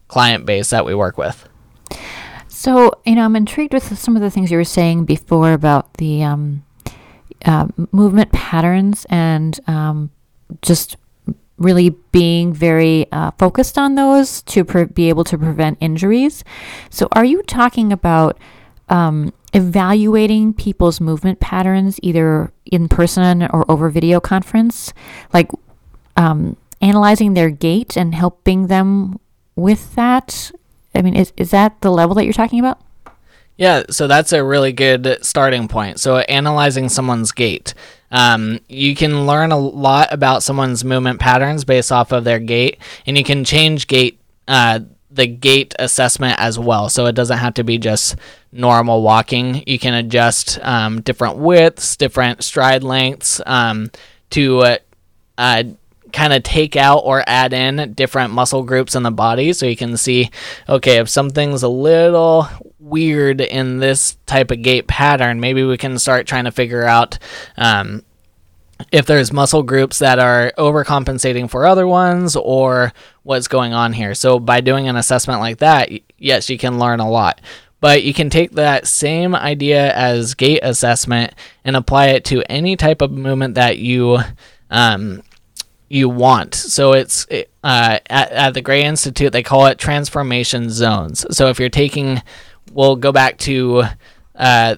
client 0.07 0.43
base 0.47 0.71
that 0.71 0.83
we 0.85 0.95
work 0.95 1.19
with. 1.19 1.47
So, 2.47 2.91
you 3.05 3.13
know, 3.13 3.25
I'm 3.25 3.35
intrigued 3.35 3.75
with 3.75 3.95
some 3.97 4.15
of 4.15 4.23
the 4.23 4.31
things 4.31 4.49
you 4.49 4.57
were 4.57 4.63
saying 4.63 5.05
before 5.05 5.53
about 5.53 5.93
the 5.95 6.23
um, 6.23 6.65
uh, 7.45 7.67
movement 7.91 8.31
patterns 8.31 9.05
and 9.11 9.59
um, 9.67 10.09
just 10.63 10.97
really 11.59 11.91
being 12.11 12.51
very 12.51 13.05
uh, 13.11 13.29
focused 13.37 13.77
on 13.77 13.93
those 13.93 14.41
to 14.41 14.65
pre- 14.65 14.85
be 14.85 15.09
able 15.09 15.23
to 15.25 15.37
prevent 15.37 15.77
injuries. 15.79 16.43
So, 16.89 17.07
are 17.11 17.23
you 17.23 17.43
talking 17.43 17.93
about 17.93 18.39
um, 18.89 19.31
evaluating 19.53 20.55
people's 20.55 20.99
movement 20.99 21.39
patterns 21.39 21.99
either 22.01 22.51
in 22.65 22.89
person 22.89 23.43
or 23.43 23.69
over 23.69 23.91
video 23.91 24.19
conference? 24.19 24.91
Like, 25.31 25.51
um, 26.17 26.57
analyzing 26.83 27.33
their 27.33 27.49
gait 27.49 27.97
and 27.97 28.13
helping 28.13 28.67
them 28.67 29.19
with 29.55 29.95
that 29.95 30.51
I 30.95 31.01
mean, 31.01 31.15
is 31.15 31.33
is 31.37 31.51
that 31.51 31.81
the 31.81 31.91
level 31.91 32.15
that 32.15 32.23
you're 32.23 32.33
talking 32.33 32.59
about? 32.59 32.79
Yeah, 33.57 33.83
so 33.89 34.07
that's 34.07 34.33
a 34.33 34.43
really 34.43 34.73
good 34.73 35.19
starting 35.21 35.67
point. 35.67 35.99
So 35.99 36.17
analyzing 36.17 36.89
someone's 36.89 37.31
gait. 37.31 37.73
Um, 38.11 38.59
you 38.67 38.95
can 38.95 39.25
learn 39.25 39.51
a 39.51 39.57
lot 39.57 40.11
about 40.11 40.43
someone's 40.43 40.83
movement 40.83 41.19
patterns 41.19 41.63
based 41.63 41.91
off 41.91 42.11
of 42.11 42.23
their 42.23 42.39
gait, 42.39 42.77
and 43.05 43.17
you 43.17 43.23
can 43.23 43.43
change 43.43 43.87
gait 43.87 44.19
uh, 44.47 44.79
the 45.09 45.27
gait 45.27 45.75
assessment 45.77 46.39
as 46.39 46.57
well. 46.57 46.89
So 46.89 47.05
it 47.05 47.13
doesn't 47.13 47.37
have 47.37 47.53
to 47.55 47.63
be 47.63 47.77
just 47.77 48.15
normal 48.51 49.01
walking. 49.01 49.63
You 49.67 49.77
can 49.77 49.93
adjust 49.93 50.59
um, 50.63 51.01
different 51.01 51.37
widths, 51.37 51.95
different 51.95 52.43
stride 52.43 52.83
lengths 52.83 53.39
um, 53.45 53.91
to 54.31 54.59
uh, 54.59 54.77
uh, 55.37 55.63
kind 56.13 56.31
of 56.31 56.43
take 56.43 56.75
out 56.75 56.99
or 56.99 57.23
add 57.27 57.53
in 57.53 57.93
different 57.93 58.31
muscle 58.31 58.63
groups 58.63 58.95
in 58.95 59.03
the 59.03 59.11
body 59.11 59.51
so 59.51 59.65
you 59.65 59.75
can 59.75 59.97
see 59.97 60.29
okay 60.69 60.97
if 60.97 61.09
something's 61.09 61.63
a 61.63 61.67
little 61.67 62.47
weird 62.79 63.41
in 63.41 63.79
this 63.79 64.17
type 64.25 64.51
of 64.51 64.61
gait 64.61 64.87
pattern 64.87 65.39
maybe 65.39 65.63
we 65.63 65.77
can 65.77 65.97
start 65.97 66.27
trying 66.27 66.45
to 66.45 66.51
figure 66.51 66.85
out 66.85 67.17
um, 67.57 68.03
if 68.91 69.05
there's 69.05 69.31
muscle 69.31 69.63
groups 69.63 69.99
that 69.99 70.19
are 70.19 70.51
overcompensating 70.57 71.49
for 71.49 71.65
other 71.65 71.87
ones 71.87 72.35
or 72.35 72.91
what's 73.23 73.47
going 73.47 73.73
on 73.73 73.93
here. 73.93 74.13
So 74.13 74.39
by 74.39 74.61
doing 74.61 74.87
an 74.87 74.95
assessment 74.95 75.39
like 75.39 75.59
that 75.59 75.89
yes 76.17 76.49
you 76.49 76.57
can 76.57 76.79
learn 76.79 76.99
a 76.99 77.09
lot. 77.09 77.41
But 77.79 78.03
you 78.03 78.13
can 78.13 78.29
take 78.29 78.51
that 78.51 78.87
same 78.87 79.35
idea 79.35 79.93
as 79.93 80.35
gait 80.35 80.61
assessment 80.63 81.33
and 81.65 81.75
apply 81.75 82.07
it 82.07 82.23
to 82.25 82.41
any 82.49 82.77
type 82.77 83.01
of 83.01 83.11
movement 83.11 83.55
that 83.55 83.77
you 83.77 84.19
um, 84.69 85.21
you 85.93 86.09
want. 86.09 86.55
So 86.55 86.93
it's 86.93 87.27
uh, 87.29 87.99
at, 88.09 88.31
at 88.31 88.53
the 88.55 88.61
Gray 88.61 88.83
Institute, 88.83 89.31
they 89.31 89.43
call 89.43 89.67
it 89.67 89.77
transformation 89.77 90.71
zones. 90.71 91.23
So 91.35 91.49
if 91.49 91.59
you're 91.59 91.69
taking, 91.69 92.23
we'll 92.71 92.95
go 92.95 93.11
back 93.11 93.37
to 93.39 93.83
uh, 94.35 94.77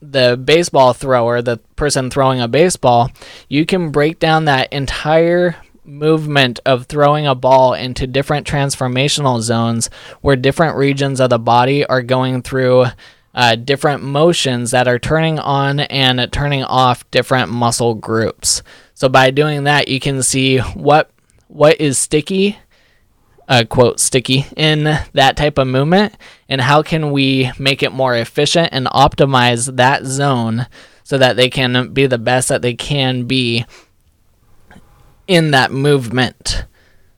the 0.00 0.40
baseball 0.42 0.94
thrower, 0.94 1.42
the 1.42 1.58
person 1.76 2.08
throwing 2.08 2.40
a 2.40 2.48
baseball, 2.48 3.10
you 3.48 3.66
can 3.66 3.90
break 3.90 4.18
down 4.18 4.46
that 4.46 4.72
entire 4.72 5.56
movement 5.84 6.60
of 6.64 6.86
throwing 6.86 7.26
a 7.26 7.34
ball 7.34 7.74
into 7.74 8.06
different 8.06 8.46
transformational 8.46 9.42
zones 9.42 9.90
where 10.22 10.34
different 10.34 10.76
regions 10.78 11.20
of 11.20 11.28
the 11.28 11.38
body 11.38 11.84
are 11.84 12.02
going 12.02 12.40
through 12.40 12.86
uh, 13.34 13.54
different 13.54 14.02
motions 14.02 14.70
that 14.70 14.88
are 14.88 14.98
turning 14.98 15.38
on 15.38 15.80
and 15.80 16.32
turning 16.32 16.64
off 16.64 17.08
different 17.10 17.50
muscle 17.50 17.94
groups. 17.94 18.62
So 18.94 19.08
by 19.08 19.30
doing 19.30 19.64
that, 19.64 19.88
you 19.88 20.00
can 20.00 20.22
see 20.22 20.58
what 20.58 21.10
what 21.48 21.80
is 21.80 21.98
sticky, 21.98 22.58
uh, 23.48 23.64
quote 23.68 24.00
sticky 24.00 24.46
in 24.56 24.84
that 25.12 25.36
type 25.36 25.58
of 25.58 25.66
movement, 25.66 26.16
and 26.48 26.60
how 26.60 26.82
can 26.82 27.12
we 27.12 27.50
make 27.58 27.82
it 27.82 27.92
more 27.92 28.14
efficient 28.16 28.70
and 28.72 28.86
optimize 28.86 29.76
that 29.76 30.04
zone 30.04 30.66
so 31.02 31.18
that 31.18 31.36
they 31.36 31.50
can 31.50 31.92
be 31.92 32.06
the 32.06 32.18
best 32.18 32.48
that 32.48 32.62
they 32.62 32.74
can 32.74 33.24
be 33.24 33.66
in 35.26 35.50
that 35.50 35.70
movement. 35.70 36.64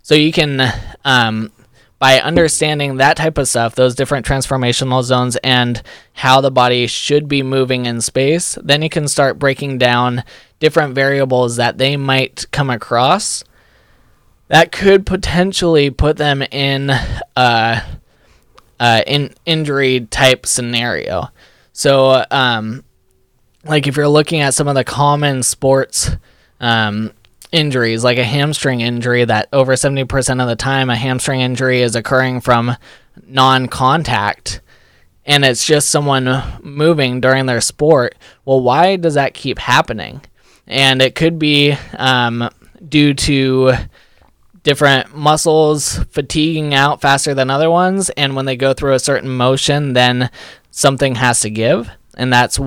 So 0.02 0.14
you 0.14 0.32
can 0.32 0.72
um, 1.04 1.52
by 1.98 2.20
understanding 2.20 2.96
that 2.96 3.16
type 3.16 3.38
of 3.38 3.48
stuff, 3.48 3.74
those 3.74 3.94
different 3.94 4.26
transformational 4.26 5.02
zones, 5.02 5.36
and 5.36 5.82
how 6.12 6.40
the 6.40 6.50
body 6.50 6.86
should 6.86 7.26
be 7.28 7.42
moving 7.42 7.86
in 7.86 8.00
space, 8.00 8.58
then 8.62 8.82
you 8.82 8.88
can 8.88 9.08
start 9.08 9.38
breaking 9.38 9.78
down 9.78 10.22
different 10.58 10.94
variables 10.94 11.56
that 11.56 11.78
they 11.78 11.96
might 11.96 12.46
come 12.50 12.70
across 12.70 13.44
that 14.48 14.72
could 14.72 15.04
potentially 15.06 15.90
put 15.90 16.16
them 16.16 16.42
in 16.42 16.90
a, 17.36 17.82
a 18.80 19.04
in 19.06 19.34
injury 19.44 20.00
type 20.10 20.46
scenario. 20.46 21.28
So, 21.72 22.24
um, 22.30 22.84
like 23.64 23.86
if 23.86 23.96
you're 23.96 24.08
looking 24.08 24.40
at 24.40 24.54
some 24.54 24.68
of 24.68 24.74
the 24.74 24.84
common 24.84 25.42
sports 25.42 26.10
um, 26.60 27.12
injuries, 27.52 28.04
like 28.04 28.18
a 28.18 28.24
hamstring 28.24 28.80
injury, 28.80 29.24
that 29.24 29.48
over 29.52 29.72
70% 29.72 30.42
of 30.42 30.48
the 30.48 30.56
time 30.56 30.90
a 30.90 30.96
hamstring 30.96 31.40
injury 31.40 31.82
is 31.82 31.94
occurring 31.94 32.40
from 32.40 32.76
non 33.26 33.68
contact 33.68 34.60
and 35.26 35.44
it's 35.44 35.66
just 35.66 35.90
someone 35.90 36.42
moving 36.62 37.20
during 37.20 37.46
their 37.46 37.60
sport. 37.60 38.14
Well, 38.44 38.60
why 38.60 38.96
does 38.96 39.14
that 39.14 39.34
keep 39.34 39.58
happening? 39.58 40.22
And 40.66 41.02
it 41.02 41.14
could 41.14 41.38
be 41.38 41.74
um, 41.98 42.48
due 42.88 43.12
to 43.12 43.72
different 44.62 45.14
muscles 45.14 45.98
fatiguing 46.10 46.74
out 46.74 47.00
faster 47.00 47.34
than 47.34 47.50
other 47.50 47.70
ones. 47.70 48.08
And 48.10 48.36
when 48.36 48.46
they 48.46 48.56
go 48.56 48.72
through 48.72 48.94
a 48.94 49.00
certain 49.00 49.30
motion, 49.30 49.92
then 49.92 50.30
something 50.70 51.16
has 51.16 51.40
to 51.40 51.50
give. 51.50 51.90
And 52.16 52.32
that's 52.32 52.58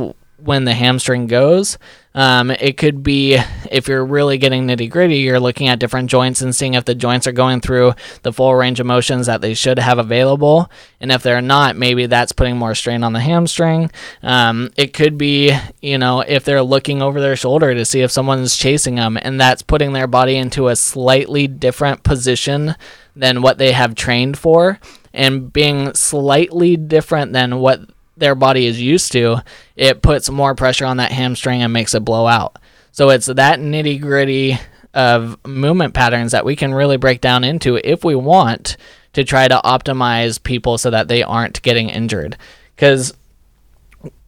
when 0.42 0.66
the 0.66 0.74
hamstring 0.74 1.28
goes. 1.28 1.78
Um, 2.16 2.50
it 2.50 2.78
could 2.78 3.04
be 3.04 3.40
if 3.72 3.88
you're 3.88 4.06
really 4.06 4.40
getting 4.40 4.68
nitty 4.68 4.90
gritty, 4.90 5.18
you're 5.18 5.40
looking 5.40 5.68
at 5.68 5.80
different 5.80 6.10
joints 6.10 6.42
and 6.42 6.56
seeing 6.56 6.74
if 6.74 6.84
the 6.84 6.96
joints 6.96 7.28
are 7.28 7.32
going 7.32 7.62
through 7.62 7.94
the 8.24 8.34
full 8.34 8.56
range 8.56 8.80
of 8.80 8.88
motions 8.88 9.28
that 9.28 9.42
they 9.42 9.54
should 9.54 9.78
have 9.78 10.00
available. 10.00 10.70
And 11.00 11.12
if 11.12 11.22
they're 11.22 11.42
not, 11.42 11.76
maybe 11.76 12.08
that's 12.08 12.32
putting 12.32 12.58
more 12.58 12.74
strain 12.74 13.04
on 13.04 13.14
the 13.14 13.20
hamstring. 13.20 13.92
Um, 14.24 14.72
it 14.76 14.94
could 14.94 15.18
be, 15.18 15.56
you 15.82 15.98
know, 15.98 16.22
if 16.22 16.44
they're 16.44 16.64
looking 16.64 17.02
over 17.02 17.22
their 17.22 17.36
shoulder 17.36 17.76
to 17.76 17.86
see 17.86 18.02
if 18.02 18.12
someone's 18.12 18.58
chasing 18.58 18.96
them 18.96 19.18
and 19.22 19.40
that's 19.40 19.62
putting 19.62 19.94
their 19.94 20.08
body 20.08 20.36
into 20.36 20.68
a 20.68 20.76
slightly 20.76 21.48
different 21.48 22.04
position 22.04 22.76
than 23.16 23.42
what 23.42 23.60
they 23.60 23.72
have 23.72 23.94
trained 23.94 24.38
for 24.38 24.80
and 25.14 25.52
being 25.52 25.94
slightly 25.94 26.76
different 26.76 27.34
than 27.34 27.60
what 27.60 27.82
their 28.20 28.36
body 28.36 28.66
is 28.66 28.82
used 28.82 29.12
to, 29.14 29.38
it 29.76 30.02
puts 30.02 30.30
more 30.30 30.56
pressure 30.56 30.86
on 30.86 30.98
that 30.98 31.12
hamstring 31.12 31.62
and 31.62 31.74
makes 31.74 31.94
it 31.94 32.06
blow 32.06 32.28
out. 32.28 32.58
So 32.92 33.10
it's 33.10 33.28
that 33.28 33.60
nitty 33.60 34.02
gritty 34.02 34.58
of 34.94 35.38
movement 35.46 35.94
patterns 35.94 36.32
that 36.32 36.46
we 36.46 36.56
can 36.56 36.74
really 36.74 36.98
break 36.98 37.22
down 37.22 37.44
into 37.44 37.76
if 37.78 38.04
we 38.04 38.16
want 38.16 38.78
to 39.14 39.24
try 39.24 39.48
to 39.48 39.62
optimize 39.64 40.42
people 40.42 40.78
so 40.78 40.90
that 40.90 41.08
they 41.08 41.24
aren't 41.24 41.62
getting 41.62 41.90
injured. 41.90 42.38
Because 42.76 43.14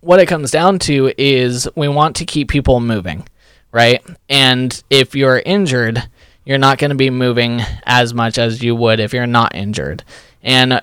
what 0.01 0.19
it 0.19 0.27
comes 0.27 0.51
down 0.51 0.79
to 0.79 1.11
is 1.17 1.67
we 1.75 1.87
want 1.87 2.15
to 2.17 2.25
keep 2.25 2.49
people 2.49 2.79
moving, 2.79 3.27
right? 3.71 4.03
And 4.29 4.83
if 4.89 5.15
you're 5.15 5.39
injured, 5.39 6.01
you're 6.45 6.57
not 6.57 6.77
going 6.77 6.89
to 6.89 6.95
be 6.95 7.09
moving 7.09 7.61
as 7.83 8.13
much 8.13 8.37
as 8.37 8.63
you 8.63 8.75
would 8.75 8.99
if 8.99 9.13
you're 9.13 9.27
not 9.27 9.55
injured. 9.55 10.03
And 10.43 10.81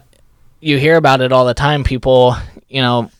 you 0.61 0.79
hear 0.79 0.97
about 0.97 1.21
it 1.21 1.33
all 1.33 1.47
the 1.47 1.55
time. 1.55 1.85
People 1.85 2.37
you 2.69 2.83
know, 2.83 3.11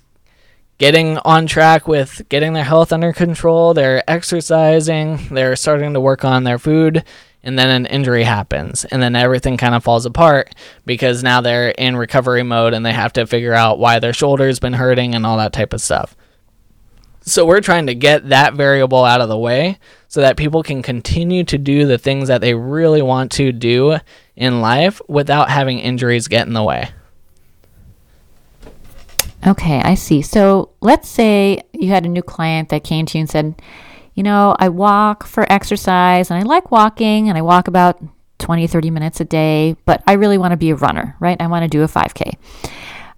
getting 0.79 1.19
on 1.19 1.47
track 1.47 1.89
with 1.89 2.23
getting 2.29 2.53
their 2.53 2.65
health 2.65 2.93
under 2.93 3.13
control, 3.13 3.75
they're 3.75 4.09
exercising, 4.09 5.29
they're 5.31 5.57
starting 5.57 5.95
to 5.95 6.01
work 6.01 6.25
on 6.25 6.45
their 6.45 6.59
food, 6.59 7.05
and 7.43 7.59
then 7.59 7.71
an 7.71 7.87
injury 7.87 8.25
happens. 8.25 8.85
And 8.85 9.03
then 9.03 9.17
everything 9.17 9.57
kind 9.57 9.75
of 9.75 9.85
falls 9.85 10.07
apart 10.07 10.55
because 10.87 11.23
now 11.23 11.41
they're 11.41 11.71
in 11.71 11.97
recovery 11.97 12.43
mode 12.43 12.75
and 12.75 12.85
they 12.85 12.93
have 12.93 13.13
to 13.15 13.27
figure 13.27 13.55
out 13.55 13.79
why 13.79 13.99
their 13.99 14.13
shoulder's 14.13 14.61
been 14.61 14.73
hurting 14.73 15.15
and 15.15 15.25
all 15.27 15.37
that 15.39 15.53
type 15.53 15.73
of 15.73 15.81
stuff. 15.81 16.17
So 17.23 17.45
we're 17.45 17.61
trying 17.61 17.87
to 17.89 17.95
get 17.95 18.31
that 18.31 18.55
variable 18.55 19.05
out 19.05 19.21
of 19.21 19.29
the 19.29 19.39
way 19.39 19.79
so 20.09 20.23
that 20.23 20.39
people 20.39 20.63
can 20.63 20.83
continue 20.83 21.45
to 21.45 21.59
do 21.59 21.87
the 21.87 21.99
things 21.99 22.29
that 22.29 22.41
they 22.41 22.55
really 22.55 23.03
want 23.03 23.33
to 23.33 23.53
do 23.53 23.99
in 24.35 24.61
life 24.63 25.03
without 25.09 25.51
having 25.51 25.79
injuries 25.79 26.29
get 26.29 26.47
in 26.47 26.55
the 26.55 26.63
way. 26.63 26.89
Okay, 29.47 29.81
I 29.81 29.95
see. 29.95 30.23
So 30.23 30.71
let's 30.81 31.09
say 31.09 31.63
you 31.73 31.89
had 31.91 32.05
a 32.05 32.09
new 32.09 32.23
client 32.23 32.71
that 32.71 32.85
came 32.85 33.07
to 33.07 33.19
you 33.19 33.23
and 33.23 33.31
said, 33.31 33.63
you 34.15 34.23
know, 34.23 34.57
I 34.59 34.69
walk 34.69 35.25
for 35.27 35.51
exercise 35.51 36.31
and 36.31 36.41
I 36.41 36.43
like 36.43 36.71
walking 36.71 37.29
and 37.29 37.39
I 37.39 37.43
walk 37.43 37.69
about 37.69 38.03
20, 38.39 38.67
30 38.67 38.91
minutes 38.91 39.21
a 39.21 39.25
day, 39.25 39.77
but 39.85 40.03
I 40.07 40.15
really 40.15 40.39
want 40.39 40.53
to 40.53 40.57
be 40.57 40.71
a 40.71 40.75
runner, 40.75 41.17
right? 41.21 41.41
I 41.41 41.47
want 41.47 41.63
to 41.63 41.69
do 41.69 41.83
a 41.83 41.87
5K. 41.87 42.35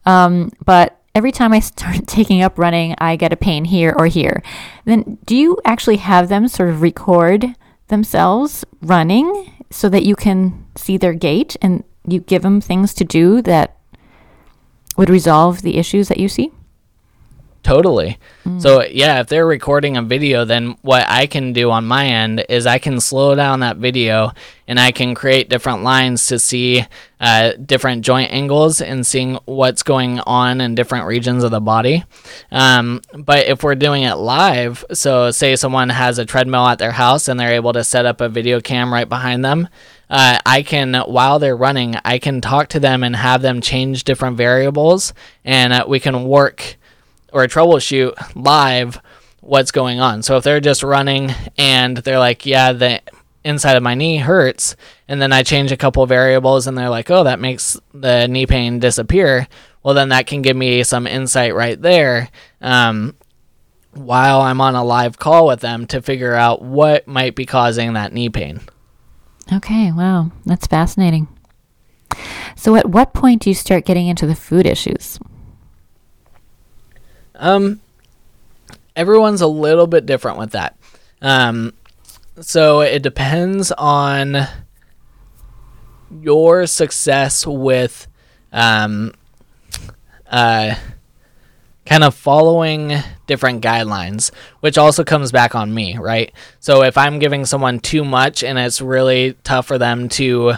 Um, 0.04 0.50
but 0.64 1.00
every 1.14 1.32
time 1.32 1.52
I 1.52 1.60
start 1.60 2.06
taking 2.06 2.42
up 2.42 2.58
running, 2.58 2.94
I 2.98 3.16
get 3.16 3.32
a 3.32 3.36
pain 3.36 3.64
here 3.64 3.94
or 3.98 4.06
here. 4.06 4.42
Then 4.84 5.18
do 5.24 5.36
you 5.36 5.58
actually 5.64 5.96
have 5.96 6.28
them 6.28 6.48
sort 6.48 6.68
of 6.68 6.82
record 6.82 7.46
themselves 7.88 8.64
running 8.82 9.52
so 9.70 9.88
that 9.88 10.04
you 10.04 10.16
can 10.16 10.66
see 10.76 10.96
their 10.96 11.14
gait 11.14 11.56
and 11.62 11.84
you 12.06 12.20
give 12.20 12.42
them 12.42 12.60
things 12.60 12.94
to 12.94 13.04
do 13.04 13.42
that 13.42 13.76
would 14.96 15.10
resolve 15.10 15.62
the 15.62 15.78
issues 15.78 16.08
that 16.08 16.18
you 16.18 16.28
see? 16.28 16.50
Totally. 17.62 18.18
Mm. 18.46 18.62
So, 18.62 18.82
yeah, 18.84 19.20
if 19.20 19.26
they're 19.26 19.46
recording 19.46 19.98
a 19.98 20.02
video, 20.02 20.46
then 20.46 20.76
what 20.80 21.04
I 21.06 21.26
can 21.26 21.52
do 21.52 21.70
on 21.70 21.86
my 21.86 22.06
end 22.06 22.44
is 22.48 22.66
I 22.66 22.78
can 22.78 23.00
slow 23.00 23.34
down 23.34 23.60
that 23.60 23.76
video 23.76 24.32
and 24.66 24.80
I 24.80 24.92
can 24.92 25.14
create 25.14 25.50
different 25.50 25.82
lines 25.82 26.26
to 26.28 26.38
see 26.38 26.86
uh, 27.20 27.52
different 27.52 28.02
joint 28.02 28.32
angles 28.32 28.80
and 28.80 29.06
seeing 29.06 29.38
what's 29.44 29.82
going 29.82 30.20
on 30.20 30.62
in 30.62 30.74
different 30.74 31.06
regions 31.06 31.44
of 31.44 31.50
the 31.50 31.60
body. 31.60 32.02
Um, 32.50 33.02
but 33.12 33.46
if 33.46 33.62
we're 33.62 33.74
doing 33.74 34.04
it 34.04 34.14
live, 34.14 34.82
so 34.92 35.30
say 35.30 35.54
someone 35.54 35.90
has 35.90 36.18
a 36.18 36.24
treadmill 36.24 36.66
at 36.66 36.78
their 36.78 36.92
house 36.92 37.28
and 37.28 37.38
they're 37.38 37.52
able 37.52 37.74
to 37.74 37.84
set 37.84 38.06
up 38.06 38.22
a 38.22 38.28
video 38.30 38.60
cam 38.62 38.90
right 38.90 39.08
behind 39.08 39.44
them, 39.44 39.68
uh, 40.10 40.38
I 40.44 40.62
can, 40.62 40.94
while 40.94 41.38
they're 41.38 41.56
running, 41.56 41.94
I 42.04 42.18
can 42.18 42.40
talk 42.40 42.68
to 42.70 42.80
them 42.80 43.04
and 43.04 43.14
have 43.14 43.42
them 43.42 43.60
change 43.60 44.04
different 44.04 44.36
variables, 44.36 45.14
and 45.44 45.72
uh, 45.72 45.84
we 45.88 46.00
can 46.00 46.24
work 46.24 46.76
or 47.32 47.46
troubleshoot 47.46 48.34
live 48.34 49.00
what's 49.40 49.70
going 49.70 50.00
on. 50.00 50.22
So 50.22 50.36
if 50.36 50.44
they're 50.44 50.60
just 50.60 50.82
running 50.82 51.32
and 51.56 51.96
they're 51.98 52.18
like, 52.18 52.44
yeah, 52.44 52.72
the 52.72 53.00
inside 53.44 53.76
of 53.76 53.82
my 53.82 53.94
knee 53.94 54.18
hurts, 54.18 54.76
and 55.08 55.22
then 55.22 55.32
I 55.32 55.42
change 55.42 55.72
a 55.72 55.76
couple 55.76 56.04
variables 56.06 56.66
and 56.66 56.76
they're 56.76 56.90
like, 56.90 57.10
oh, 57.10 57.24
that 57.24 57.40
makes 57.40 57.78
the 57.94 58.26
knee 58.26 58.46
pain 58.46 58.80
disappear. 58.80 59.48
Well, 59.82 59.94
then 59.94 60.10
that 60.10 60.26
can 60.26 60.42
give 60.42 60.56
me 60.56 60.82
some 60.82 61.06
insight 61.06 61.54
right 61.54 61.80
there. 61.80 62.28
Um, 62.60 63.14
while 63.92 64.40
I'm 64.40 64.60
on 64.60 64.74
a 64.74 64.84
live 64.84 65.18
call 65.18 65.46
with 65.46 65.60
them 65.60 65.86
to 65.88 66.02
figure 66.02 66.34
out 66.34 66.62
what 66.62 67.06
might 67.06 67.34
be 67.34 67.46
causing 67.46 67.94
that 67.94 68.12
knee 68.12 68.28
pain. 68.28 68.60
Okay, 69.52 69.90
wow, 69.92 70.30
that's 70.46 70.66
fascinating. 70.66 71.28
So, 72.56 72.76
at 72.76 72.88
what 72.88 73.14
point 73.14 73.42
do 73.42 73.50
you 73.50 73.54
start 73.54 73.84
getting 73.84 74.06
into 74.06 74.26
the 74.26 74.34
food 74.34 74.66
issues? 74.66 75.18
Um, 77.34 77.80
everyone's 78.94 79.40
a 79.40 79.46
little 79.46 79.86
bit 79.86 80.06
different 80.06 80.38
with 80.38 80.50
that. 80.50 80.76
Um, 81.22 81.72
so 82.40 82.80
it 82.80 83.02
depends 83.02 83.72
on 83.72 84.46
your 86.10 86.66
success 86.66 87.46
with, 87.46 88.06
um, 88.52 89.12
uh, 90.30 90.74
kind 91.86 92.04
of 92.04 92.14
following 92.14 92.94
different 93.30 93.62
guidelines, 93.62 94.32
which 94.58 94.76
also 94.76 95.04
comes 95.04 95.30
back 95.30 95.54
on 95.54 95.72
me, 95.72 95.96
right? 95.96 96.32
So 96.58 96.82
if 96.82 96.98
I'm 96.98 97.20
giving 97.20 97.46
someone 97.46 97.78
too 97.78 98.04
much 98.04 98.42
and 98.42 98.58
it's 98.58 98.80
really 98.80 99.36
tough 99.44 99.68
for 99.68 99.78
them 99.78 100.08
to 100.10 100.54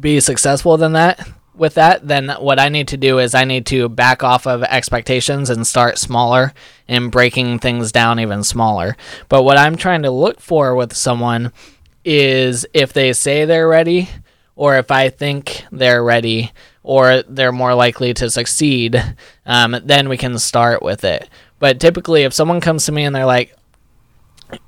be 0.00 0.18
successful 0.18 0.78
than 0.78 0.94
that 0.94 1.28
with 1.54 1.74
that, 1.74 2.08
then 2.08 2.30
what 2.40 2.58
I 2.58 2.70
need 2.70 2.88
to 2.88 2.96
do 2.96 3.18
is 3.18 3.34
I 3.34 3.44
need 3.44 3.66
to 3.66 3.90
back 3.90 4.22
off 4.22 4.46
of 4.46 4.62
expectations 4.62 5.50
and 5.50 5.66
start 5.66 5.98
smaller 5.98 6.54
and 6.88 7.12
breaking 7.12 7.58
things 7.58 7.92
down 7.92 8.18
even 8.18 8.42
smaller. 8.44 8.96
But 9.28 9.42
what 9.42 9.58
I'm 9.58 9.76
trying 9.76 10.04
to 10.04 10.10
look 10.10 10.40
for 10.40 10.74
with 10.74 10.96
someone 10.96 11.52
is 12.02 12.64
if 12.72 12.94
they 12.94 13.12
say 13.12 13.44
they're 13.44 13.68
ready 13.68 14.08
or 14.56 14.78
if 14.78 14.90
I 14.90 15.10
think 15.10 15.66
they're 15.70 16.02
ready 16.02 16.50
or 16.82 17.22
they're 17.28 17.52
more 17.52 17.74
likely 17.74 18.14
to 18.14 18.30
succeed, 18.30 19.02
um, 19.46 19.76
then 19.84 20.08
we 20.08 20.16
can 20.16 20.38
start 20.38 20.82
with 20.82 21.04
it. 21.04 21.28
But 21.58 21.80
typically, 21.80 22.22
if 22.22 22.32
someone 22.32 22.60
comes 22.60 22.86
to 22.86 22.92
me 22.92 23.04
and 23.04 23.14
they're 23.14 23.26
like, 23.26 23.54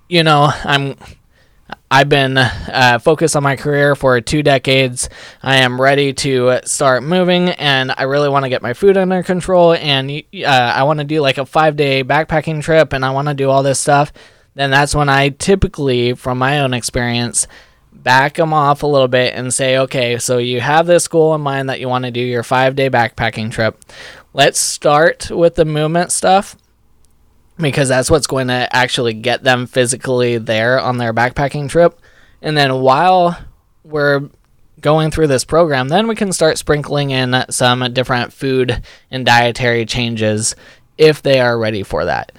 you 0.09 0.22
know, 0.22 0.50
I'm 0.64 0.96
I've 1.90 2.09
been 2.09 2.37
uh, 2.37 2.98
focused 3.03 3.37
on 3.37 3.42
my 3.42 3.57
career 3.57 3.94
for 3.94 4.20
two 4.20 4.42
decades. 4.42 5.09
I 5.42 5.57
am 5.57 5.81
ready 5.81 6.12
to 6.12 6.61
start 6.64 7.03
moving, 7.03 7.50
and 7.50 7.92
I 7.96 8.03
really 8.03 8.29
want 8.29 8.44
to 8.44 8.48
get 8.48 8.62
my 8.62 8.74
food 8.74 8.96
under 8.96 9.22
control. 9.22 9.74
And 9.74 10.11
uh, 10.11 10.46
I 10.46 10.83
want 10.85 10.98
to 10.98 11.05
do 11.05 11.20
like 11.20 11.38
a 11.38 11.46
five 11.46 11.77
day 11.77 12.05
backpacking 12.05 12.62
trip, 12.62 12.92
and 12.92 13.05
I 13.05 13.11
want 13.11 13.29
to 13.29 13.35
do 13.35 13.48
all 13.48 13.62
this 13.62 13.81
stuff. 13.81 14.12
Then 14.55 14.70
that's 14.70 14.94
when 14.94 15.09
I 15.09 15.31
typically, 15.31 16.14
from 16.14 16.38
my 16.38 16.61
own 16.61 16.74
experience, 16.74 17.46
back 18.04 18.34
them 18.34 18.52
off 18.52 18.84
a 18.84 18.86
little 18.86 19.08
bit 19.08 19.34
and 19.34 19.52
say, 19.52 19.78
okay, 19.78 20.18
so 20.18 20.38
you 20.38 20.60
have 20.60 20.86
this 20.86 21.08
goal 21.08 21.34
in 21.34 21.40
mind 21.40 21.68
that 21.68 21.80
you 21.80 21.88
want 21.88 22.04
to 22.04 22.12
do 22.12 22.20
your 22.20 22.44
five 22.44 22.76
day 22.76 22.88
backpacking 22.88 23.50
trip. 23.50 23.82
Let's 24.32 24.60
start 24.60 25.30
with 25.30 25.56
the 25.56 25.64
movement 25.64 26.12
stuff 26.12 26.56
because 27.56 27.88
that's 27.88 28.10
what's 28.10 28.26
going 28.26 28.48
to 28.48 28.68
actually 28.74 29.14
get 29.14 29.42
them 29.42 29.66
physically 29.66 30.38
there 30.38 30.78
on 30.78 30.98
their 30.98 31.14
backpacking 31.14 31.68
trip. 31.68 31.98
And 32.42 32.56
then 32.56 32.80
while 32.80 33.38
we're 33.84 34.28
going 34.80 35.10
through 35.10 35.28
this 35.28 35.44
program, 35.44 35.88
then 35.88 36.06
we 36.06 36.14
can 36.14 36.32
start 36.32 36.58
sprinkling 36.58 37.10
in 37.10 37.44
some 37.48 37.92
different 37.94 38.32
food 38.32 38.82
and 39.10 39.24
dietary 39.24 39.86
changes 39.86 40.54
if 40.98 41.22
they 41.22 41.40
are 41.40 41.58
ready 41.58 41.82
for 41.82 42.04
that. 42.04 42.32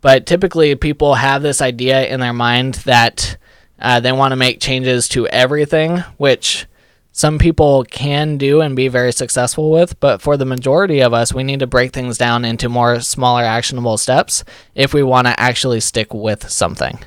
But 0.00 0.26
typically, 0.26 0.74
people 0.74 1.14
have 1.14 1.42
this 1.42 1.60
idea 1.60 2.06
in 2.06 2.20
their 2.20 2.34
mind 2.34 2.74
that 2.74 3.38
uh, 3.78 4.00
they 4.00 4.12
want 4.12 4.32
to 4.32 4.36
make 4.36 4.60
changes 4.60 5.08
to 5.10 5.26
everything, 5.28 5.98
which 6.16 6.66
some 7.12 7.38
people 7.38 7.82
can 7.84 8.36
do 8.38 8.60
and 8.60 8.76
be 8.76 8.86
very 8.86 9.12
successful 9.12 9.70
with, 9.72 9.98
but 9.98 10.22
for 10.22 10.36
the 10.36 10.44
majority 10.44 11.00
of 11.00 11.12
us, 11.12 11.34
we 11.34 11.42
need 11.42 11.58
to 11.58 11.66
break 11.66 11.92
things 11.92 12.16
down 12.16 12.44
into 12.44 12.68
more 12.68 13.00
smaller, 13.00 13.42
actionable 13.42 13.98
steps 13.98 14.44
if 14.74 14.94
we 14.94 15.02
want 15.02 15.26
to 15.26 15.40
actually 15.40 15.80
stick 15.80 16.14
with 16.14 16.48
something. 16.48 16.98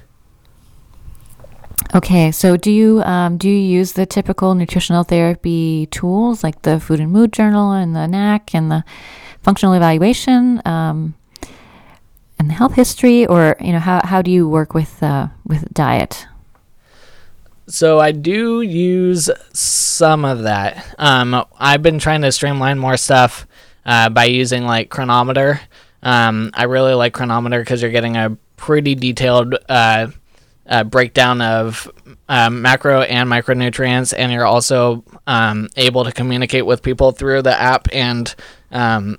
Okay, 1.96 2.32
so 2.32 2.58
do 2.58 2.72
you 2.72 3.02
um, 3.04 3.38
do 3.38 3.50
you 3.50 3.56
use 3.56 3.94
the 3.94 4.06
typical 4.06 4.54
nutritional 4.54 5.04
therapy 5.04 5.88
tools 5.88 6.44
like 6.44 6.62
the 6.62 6.80
Food 6.80 7.00
and 7.00 7.12
Mood 7.12 7.34
Journal 7.34 7.72
and 7.72 7.96
the 7.96 8.06
NAC 8.06 8.54
and 8.54 8.72
the 8.72 8.84
functional 9.44 9.74
evaluation 9.74 10.62
um, 10.66 11.16
and 12.40 12.50
the 12.50 12.54
health 12.54 12.76
history, 12.76 13.26
or 13.26 13.56
you 13.60 13.72
know 13.72 13.80
how, 13.80 14.02
how 14.04 14.22
do 14.22 14.32
you 14.32 14.48
work 14.48 14.74
with 14.74 15.02
uh, 15.02 15.28
with 15.46 15.74
diet? 15.74 16.28
So 17.72 18.00
I 18.00 18.12
do 18.12 18.62
use 18.62 19.30
some 19.54 20.26
of 20.26 20.44
that. 20.44 20.94
Um, 21.00 21.46
I've 21.58 21.82
been 21.82 22.00
trying 22.00 22.22
to 22.24 22.32
streamline 22.34 22.78
more 22.78 22.98
stuff 22.98 23.48
uh, 23.86 24.10
by 24.10 24.26
using 24.26 24.66
like 24.66 24.90
Cronometer. 24.90 25.62
Um, 26.04 26.52
I 26.54 26.64
really 26.64 26.94
like 26.94 27.14
Cronometer 27.14 27.62
because 27.62 27.82
you're 27.82 27.92
getting 27.92 28.18
a 28.18 28.38
pretty 28.58 28.96
detailed 28.96 29.56
uh, 29.70 30.08
uh, 30.68 30.84
breakdown 30.84 31.42
of 31.42 31.90
um, 32.28 32.62
macro 32.62 33.04
and 33.04 33.30
micronutrients, 33.30 34.14
and 34.18 34.34
you're 34.34 34.46
also 34.46 35.06
um, 35.26 35.70
able 35.78 36.04
to 36.04 36.12
communicate 36.12 36.66
with 36.66 36.84
people 36.84 37.14
through 37.14 37.42
the 37.42 37.58
app, 37.58 37.88
and 37.94 38.36
um, 38.72 39.18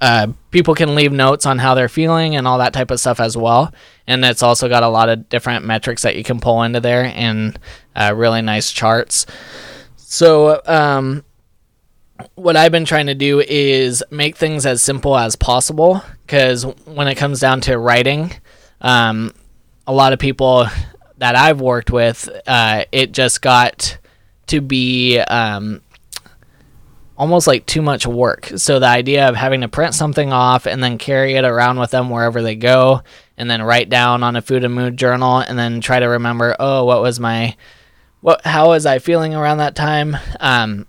uh, 0.00 0.28
people 0.50 0.74
can 0.74 0.94
leave 0.94 1.12
notes 1.12 1.46
on 1.46 1.58
how 1.58 1.74
they're 1.74 1.88
feeling 1.88 2.36
and 2.36 2.46
all 2.46 2.58
that 2.58 2.72
type 2.72 2.90
of 2.90 3.00
stuff 3.00 3.20
as 3.20 3.36
well. 3.36 3.72
And 4.06 4.24
it's 4.24 4.42
also 4.42 4.68
got 4.68 4.82
a 4.82 4.88
lot 4.88 5.08
of 5.08 5.28
different 5.28 5.64
metrics 5.64 6.02
that 6.02 6.16
you 6.16 6.24
can 6.24 6.40
pull 6.40 6.62
into 6.62 6.80
there 6.80 7.04
and 7.04 7.58
uh, 7.94 8.12
really 8.14 8.42
nice 8.42 8.72
charts. 8.72 9.26
So, 9.96 10.60
um, 10.66 11.24
what 12.34 12.56
I've 12.56 12.72
been 12.72 12.86
trying 12.86 13.06
to 13.06 13.14
do 13.14 13.40
is 13.40 14.02
make 14.10 14.36
things 14.36 14.64
as 14.64 14.82
simple 14.82 15.16
as 15.16 15.36
possible 15.36 16.02
because 16.24 16.64
when 16.86 17.08
it 17.08 17.16
comes 17.16 17.40
down 17.40 17.60
to 17.62 17.78
writing, 17.78 18.32
um, 18.80 19.32
a 19.86 19.92
lot 19.92 20.12
of 20.12 20.18
people 20.18 20.66
that 21.18 21.36
I've 21.36 21.60
worked 21.60 21.90
with, 21.90 22.28
uh, 22.46 22.84
it 22.92 23.12
just 23.12 23.42
got 23.42 23.98
to 24.46 24.60
be 24.60 25.18
um, 25.18 25.82
almost 27.16 27.46
like 27.46 27.66
too 27.66 27.82
much 27.82 28.06
work. 28.06 28.50
So 28.56 28.78
the 28.78 28.86
idea 28.86 29.28
of 29.28 29.36
having 29.36 29.62
to 29.62 29.68
print 29.68 29.94
something 29.94 30.32
off 30.32 30.66
and 30.66 30.82
then 30.82 30.98
carry 30.98 31.34
it 31.34 31.44
around 31.44 31.78
with 31.78 31.90
them 31.90 32.10
wherever 32.10 32.42
they 32.42 32.56
go, 32.56 33.02
and 33.38 33.50
then 33.50 33.62
write 33.62 33.88
down 33.88 34.22
on 34.22 34.36
a 34.36 34.42
food 34.42 34.64
and 34.64 34.74
mood 34.74 34.96
journal, 34.96 35.38
and 35.38 35.58
then 35.58 35.80
try 35.80 36.00
to 36.00 36.06
remember, 36.06 36.56
oh, 36.58 36.84
what 36.84 37.02
was 37.02 37.20
my, 37.20 37.56
what, 38.20 38.44
how 38.44 38.68
was 38.68 38.86
I 38.86 38.98
feeling 38.98 39.34
around 39.34 39.58
that 39.58 39.74
time? 39.74 40.16
Um, 40.40 40.86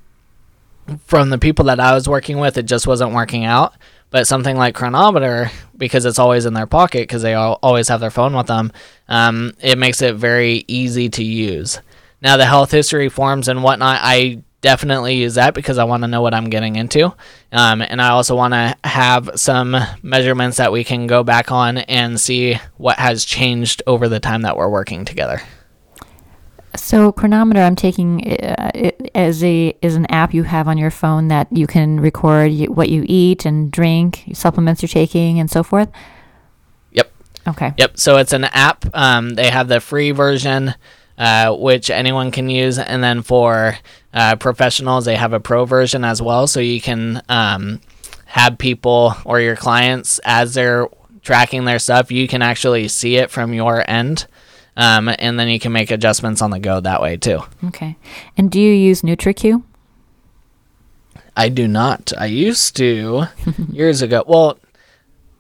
from 1.05 1.29
the 1.29 1.37
people 1.37 1.65
that 1.65 1.79
I 1.79 1.93
was 1.93 2.07
working 2.07 2.39
with, 2.39 2.57
it 2.57 2.65
just 2.65 2.87
wasn't 2.87 3.13
working 3.13 3.43
out. 3.45 3.73
But 4.09 4.25
something 4.25 4.55
like 4.55 4.73
Cronometer, 4.73 5.51
because 5.75 6.05
it's 6.05 6.19
always 6.19 6.45
in 6.45 6.53
their 6.53 6.65
pocket, 6.65 7.01
because 7.01 7.21
they 7.21 7.33
all, 7.33 7.59
always 7.61 7.89
have 7.89 7.99
their 7.99 8.09
phone 8.09 8.33
with 8.33 8.47
them, 8.47 8.71
um, 9.09 9.53
it 9.61 9.77
makes 9.77 10.01
it 10.01 10.15
very 10.15 10.63
easy 10.69 11.09
to 11.09 11.23
use. 11.23 11.81
Now, 12.21 12.37
the 12.37 12.45
health 12.45 12.71
history 12.71 13.09
forms 13.09 13.49
and 13.49 13.63
whatnot, 13.63 13.99
I 14.01 14.43
definitely 14.62 15.15
use 15.15 15.36
that 15.36 15.54
because 15.54 15.78
I 15.78 15.84
want 15.84 16.04
to 16.04 16.08
know 16.08 16.22
what 16.22 16.34
I'm 16.34 16.50
getting 16.50 16.76
into. 16.76 17.13
Um, 17.52 17.82
and 17.82 18.02
I 18.02 18.10
also 18.10 18.36
want 18.36 18.54
to 18.54 18.76
have 18.84 19.32
some 19.36 19.76
measurements 20.02 20.58
that 20.58 20.72
we 20.72 20.84
can 20.84 21.08
go 21.08 21.24
back 21.24 21.52
on 21.52 21.78
and 21.78 22.20
see 22.20 22.60
what 22.78 22.98
has 22.98 23.26
changed 23.26 23.82
over 23.88 24.10
the 24.10 24.20
time 24.20 24.41
that 24.41 24.58
we're 24.58 24.70
working 24.70 25.06
together. 25.06 25.41
So 26.76 27.12
Cronometer, 27.12 27.62
I'm 27.62 27.76
taking 27.76 28.39
uh, 28.39 28.91
as 29.15 29.43
a 29.43 29.76
is 29.82 29.96
an 29.96 30.06
app 30.08 30.34
you 30.34 30.43
have 30.43 30.67
on 30.67 30.78
your 30.78 30.91
phone 30.91 31.28
that 31.30 31.48
you 31.52 31.65
can 31.65 32.00
record 32.00 32.52
what 32.67 32.89
you 32.89 33.04
eat 33.08 33.46
and 33.46 33.72
drink, 33.72 34.26
supplements 34.34 34.82
you're 34.82 34.88
taking, 34.88 35.39
and 35.39 35.50
so 35.50 35.63
forth. 35.63 35.89
Yep. 36.91 37.12
Okay. 37.48 37.74
Yep. 37.78 37.98
So 37.98 38.17
it's 38.17 38.34
an 38.34 38.43
app. 38.46 38.86
Um, 38.93 39.32
they 39.32 39.50
have 39.50 39.67
the 39.67 39.80
free 39.80 40.12
version, 40.12 40.76
uh, 41.17 41.56
which 41.56 41.89
anyone 41.89 42.32
can 42.32 42.49
use, 42.49 42.77
and 42.80 43.03
then 43.03 43.21
for 43.21 43.77
uh, 44.13 44.36
professionals, 44.36 45.06
they 45.06 45.15
have 45.15 45.34
a 45.34 45.39
pro 45.39 45.65
version 45.65 46.03
as 46.03 46.21
well. 46.21 46.47
So 46.47 46.60
you 46.60 46.82
can 46.82 47.21
um, 47.30 47.82
have 48.25 48.58
people 48.58 49.15
or 49.25 49.39
your 49.39 49.56
clients 49.56 50.19
as 50.25 50.53
they're 50.53 50.88
tracking 51.27 51.65
their 51.65 51.77
stuff, 51.77 52.10
you 52.10 52.25
can 52.27 52.41
actually 52.41 52.88
see 52.88 53.17
it 53.17 53.30
from 53.30 53.53
your 53.53 53.88
end. 53.89 54.25
Um, 54.77 55.10
and 55.19 55.38
then 55.38 55.49
you 55.49 55.60
can 55.60 55.73
make 55.73 55.91
adjustments 55.91 56.41
on 56.41 56.51
the 56.51 56.60
go 56.60 56.80
that 56.80 57.01
way 57.01 57.17
too. 57.17 57.41
Okay. 57.65 57.97
And 58.38 58.49
do 58.49 58.62
you 58.62 58.71
use 58.71 59.01
NutriQ? 59.01 59.63
I 61.36 61.49
do 61.49 61.67
not. 61.67 62.13
I 62.17 62.27
used 62.27 62.77
to 62.77 63.25
years 63.71 64.01
ago. 64.01 64.23
Well, 64.25 64.58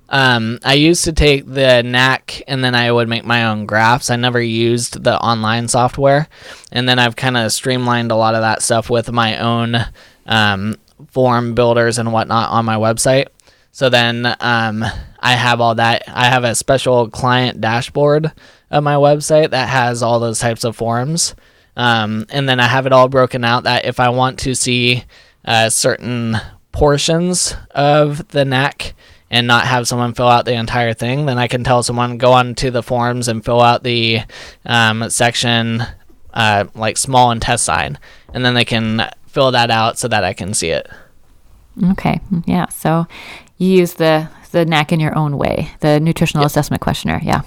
um, 0.09 0.59
I 0.63 0.73
used 0.75 1.03
to 1.05 1.13
take 1.13 1.45
the 1.45 1.83
NAC 1.83 2.41
and 2.47 2.63
then 2.63 2.75
I 2.75 2.91
would 2.91 3.09
make 3.09 3.25
my 3.25 3.45
own 3.45 3.65
graphs. 3.65 4.09
I 4.09 4.15
never 4.15 4.41
used 4.41 5.03
the 5.03 5.19
online 5.19 5.67
software, 5.67 6.27
and 6.71 6.87
then 6.87 6.99
I've 6.99 7.15
kind 7.15 7.37
of 7.37 7.51
streamlined 7.51 8.11
a 8.11 8.15
lot 8.15 8.35
of 8.35 8.41
that 8.41 8.61
stuff 8.61 8.89
with 8.89 9.11
my 9.11 9.37
own 9.37 9.75
um, 10.25 10.75
form 11.11 11.55
builders 11.55 11.97
and 11.97 12.13
whatnot 12.13 12.51
on 12.51 12.65
my 12.65 12.75
website. 12.75 13.27
So 13.71 13.89
then 13.89 14.25
um, 14.39 14.83
I 15.19 15.33
have 15.33 15.61
all 15.61 15.75
that. 15.75 16.03
I 16.07 16.25
have 16.25 16.43
a 16.43 16.55
special 16.55 17.09
client 17.09 17.61
dashboard 17.61 18.31
of 18.71 18.83
my 18.83 18.95
website 18.95 19.51
that 19.51 19.69
has 19.69 20.01
all 20.01 20.19
those 20.19 20.39
types 20.39 20.63
of 20.63 20.75
forms. 20.75 21.35
Um, 21.75 22.25
and 22.29 22.49
then 22.49 22.59
I 22.59 22.65
have 22.65 22.87
it 22.87 22.91
all 22.91 23.07
broken 23.07 23.43
out 23.43 23.63
that 23.63 23.85
if 23.85 23.99
I 23.99 24.09
want 24.09 24.39
to 24.39 24.55
see 24.55 25.03
uh, 25.45 25.69
certain 25.69 26.37
portions 26.71 27.55
of 27.71 28.27
the 28.29 28.45
NAC 28.45 28.95
and 29.29 29.47
not 29.47 29.65
have 29.65 29.87
someone 29.87 30.13
fill 30.13 30.27
out 30.27 30.45
the 30.45 30.53
entire 30.53 30.93
thing, 30.93 31.25
then 31.25 31.37
I 31.37 31.47
can 31.47 31.63
tell 31.63 31.83
someone 31.83 32.17
go 32.17 32.33
on 32.33 32.55
to 32.55 32.71
the 32.71 32.83
forms 32.83 33.27
and 33.27 33.43
fill 33.43 33.61
out 33.61 33.83
the 33.83 34.21
um, 34.65 35.09
section 35.09 35.83
uh, 36.33 36.65
like 36.75 36.97
small 36.97 37.31
intestine, 37.31 37.97
and 38.33 38.45
then 38.45 38.53
they 38.53 38.65
can 38.65 39.09
fill 39.27 39.51
that 39.51 39.71
out 39.71 39.97
so 39.97 40.07
that 40.07 40.23
I 40.23 40.33
can 40.33 40.53
see 40.53 40.69
it. 40.69 40.87
Okay. 41.91 42.21
Yeah. 42.45 42.69
So 42.69 43.07
you 43.57 43.69
use 43.69 43.93
the 43.93 44.29
the 44.51 44.65
NAC 44.65 44.93
in 44.93 44.99
your 44.99 45.15
own 45.17 45.37
way, 45.37 45.71
the 45.81 45.99
nutritional 45.99 46.43
yep. 46.43 46.47
assessment 46.47 46.81
questionnaire. 46.81 47.21
Yeah. 47.23 47.41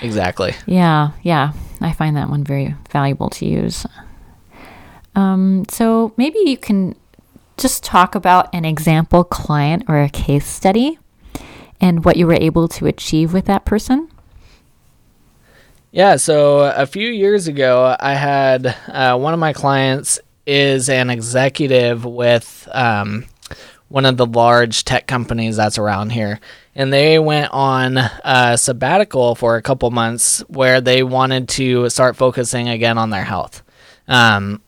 Exactly. 0.00 0.54
Yeah, 0.66 1.12
yeah. 1.22 1.52
I 1.80 1.92
find 1.92 2.16
that 2.16 2.28
one 2.28 2.44
very 2.44 2.74
valuable 2.90 3.30
to 3.30 3.46
use. 3.46 3.86
Um, 5.14 5.64
so 5.68 6.12
maybe 6.16 6.38
you 6.44 6.56
can 6.56 6.96
just 7.56 7.84
talk 7.84 8.14
about 8.14 8.52
an 8.54 8.64
example 8.64 9.24
client 9.24 9.84
or 9.88 10.00
a 10.02 10.08
case 10.08 10.46
study 10.46 10.98
and 11.82 12.04
what 12.04 12.16
you 12.16 12.26
were 12.26 12.38
able 12.40 12.68
to 12.68 12.86
achieve 12.86 13.34
with 13.34 13.44
that 13.46 13.66
person. 13.66 14.08
Yeah, 15.90 16.16
so 16.16 16.60
a 16.60 16.86
few 16.86 17.08
years 17.08 17.48
ago, 17.48 17.94
I 18.00 18.14
had 18.14 18.74
uh, 18.88 19.18
one 19.18 19.34
of 19.34 19.40
my 19.40 19.52
clients 19.52 20.18
is 20.46 20.88
an 20.88 21.10
executive 21.10 22.06
with 22.06 22.66
um, 22.72 23.26
one 23.88 24.06
of 24.06 24.16
the 24.16 24.24
large 24.24 24.86
tech 24.86 25.06
companies 25.06 25.56
that's 25.56 25.76
around 25.76 26.10
here. 26.10 26.40
And 26.74 26.90
they 26.90 27.18
went 27.18 27.52
on 27.52 27.98
a 27.98 28.56
sabbatical 28.56 29.34
for 29.34 29.56
a 29.56 29.62
couple 29.62 29.90
months 29.90 30.40
where 30.48 30.80
they 30.80 31.02
wanted 31.02 31.50
to 31.50 31.90
start 31.90 32.16
focusing 32.16 32.70
again 32.70 32.96
on 32.96 33.10
their 33.10 33.24
health. 33.24 33.62
Um, 34.08 34.62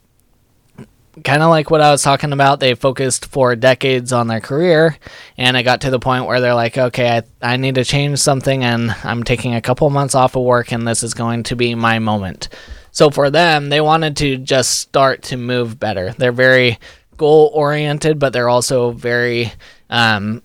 kind 1.23 1.43
of 1.43 1.51
like 1.51 1.71
what 1.71 1.81
I 1.81 1.91
was 1.91 2.03
talking 2.03 2.33
about, 2.33 2.61
they 2.61 2.75
focused 2.75 3.27
for 3.27 3.55
decades 3.55 4.13
on 4.13 4.27
their 4.27 4.41
career, 4.41 4.97
and 5.37 5.57
it 5.57 5.63
got 5.63 5.83
to 5.83 5.91
the 5.91 5.99
point 5.99 6.27
where 6.27 6.41
they're 6.41 6.55
like, 6.55 6.77
okay, 6.77 7.19
I, 7.19 7.53
I 7.55 7.57
need 7.57 7.77
to 7.77 7.85
change 7.85 8.19
something, 8.19 8.65
and 8.65 8.91
I'm 9.05 9.23
taking 9.23 9.55
a 9.55 9.61
couple 9.61 9.89
months 9.91 10.15
off 10.15 10.37
of 10.37 10.43
work, 10.43 10.73
and 10.73 10.87
this 10.87 11.03
is 11.03 11.15
going 11.15 11.45
to 11.45 11.57
be 11.57 11.75
my 11.75 11.99
moment. 11.99 12.49
So 12.91 13.11
for 13.11 13.31
them, 13.31 13.69
they 13.69 13.81
wanted 13.81 14.17
to 14.19 14.37
just 14.37 14.79
start 14.79 15.23
to 15.25 15.37
move 15.37 15.79
better. 15.79 16.13
They're 16.13 16.33
very 16.33 16.79
goal 17.17 17.51
oriented, 17.55 18.19
but 18.19 18.33
they're 18.33 18.49
also 18.49 18.91
very 18.91 19.53
um, 19.91 20.43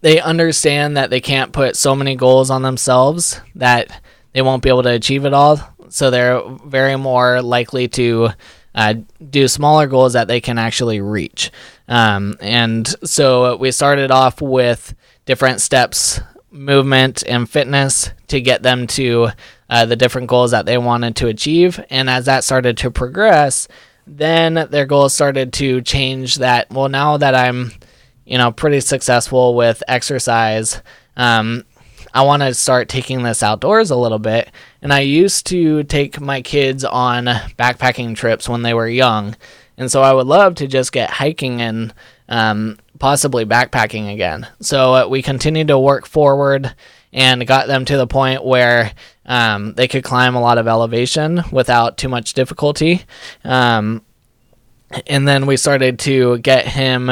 they 0.00 0.20
understand 0.20 0.96
that 0.96 1.10
they 1.10 1.20
can't 1.20 1.52
put 1.52 1.76
so 1.76 1.94
many 1.94 2.16
goals 2.16 2.50
on 2.50 2.62
themselves 2.62 3.40
that 3.54 4.02
they 4.32 4.42
won't 4.42 4.62
be 4.62 4.68
able 4.68 4.82
to 4.84 4.90
achieve 4.90 5.24
it 5.24 5.32
all. 5.32 5.58
So 5.88 6.10
they're 6.10 6.42
very 6.64 6.96
more 6.96 7.42
likely 7.42 7.88
to 7.88 8.30
uh, 8.76 8.94
do 9.30 9.48
smaller 9.48 9.86
goals 9.86 10.12
that 10.12 10.28
they 10.28 10.40
can 10.40 10.58
actually 10.58 11.00
reach. 11.00 11.50
Um, 11.88 12.36
and 12.40 12.86
so 13.04 13.56
we 13.56 13.72
started 13.72 14.10
off 14.10 14.40
with 14.40 14.94
different 15.24 15.60
steps, 15.60 16.20
movement, 16.50 17.24
and 17.26 17.50
fitness 17.50 18.10
to 18.28 18.40
get 18.40 18.62
them 18.62 18.86
to 18.88 19.30
uh, 19.68 19.86
the 19.86 19.96
different 19.96 20.28
goals 20.28 20.52
that 20.52 20.66
they 20.66 20.78
wanted 20.78 21.16
to 21.16 21.26
achieve. 21.26 21.82
And 21.90 22.08
as 22.08 22.26
that 22.26 22.44
started 22.44 22.76
to 22.78 22.90
progress, 22.90 23.66
then 24.06 24.68
their 24.70 24.86
goals 24.86 25.12
started 25.14 25.52
to 25.52 25.80
change 25.82 26.36
that 26.36 26.70
well 26.70 26.88
now 26.88 27.16
that 27.16 27.34
i'm 27.34 27.72
you 28.24 28.38
know 28.38 28.52
pretty 28.52 28.80
successful 28.80 29.54
with 29.54 29.82
exercise 29.88 30.80
um, 31.16 31.64
i 32.16 32.22
want 32.22 32.42
to 32.42 32.54
start 32.54 32.88
taking 32.88 33.22
this 33.22 33.42
outdoors 33.42 33.90
a 33.90 33.96
little 33.96 34.18
bit. 34.18 34.50
And 34.82 34.92
i 34.92 35.00
used 35.00 35.46
to 35.48 35.84
take 35.84 36.20
my 36.20 36.40
kids 36.42 36.84
on 36.84 37.26
backpacking 37.58 38.16
trips 38.16 38.48
when 38.48 38.62
they 38.62 38.74
were 38.74 38.88
young. 38.88 39.36
And 39.76 39.92
so 39.92 40.02
i 40.02 40.12
would 40.12 40.26
love 40.26 40.54
to 40.56 40.66
just 40.66 40.92
get 40.92 41.10
hiking 41.10 41.60
and 41.60 41.94
um, 42.28 42.78
possibly 42.98 43.44
backpacking 43.44 44.12
again. 44.12 44.48
So 44.60 44.94
uh, 44.94 45.08
we 45.08 45.22
continued 45.22 45.68
to 45.68 45.78
work 45.78 46.06
forward 46.06 46.74
and 47.12 47.46
got 47.46 47.66
them 47.66 47.84
to 47.84 47.96
the 47.96 48.06
point 48.06 48.44
where 48.44 48.92
um, 49.24 49.74
they 49.74 49.88
could 49.88 50.04
climb 50.04 50.34
a 50.34 50.40
lot 50.40 50.58
of 50.58 50.66
elevation 50.66 51.42
without 51.52 51.98
too 51.98 52.08
much 52.08 52.34
difficulty. 52.34 53.02
Um, 53.44 54.02
and 55.06 55.26
then 55.26 55.46
we 55.46 55.56
started 55.56 55.98
to 56.00 56.38
get 56.38 56.66
him 56.66 57.10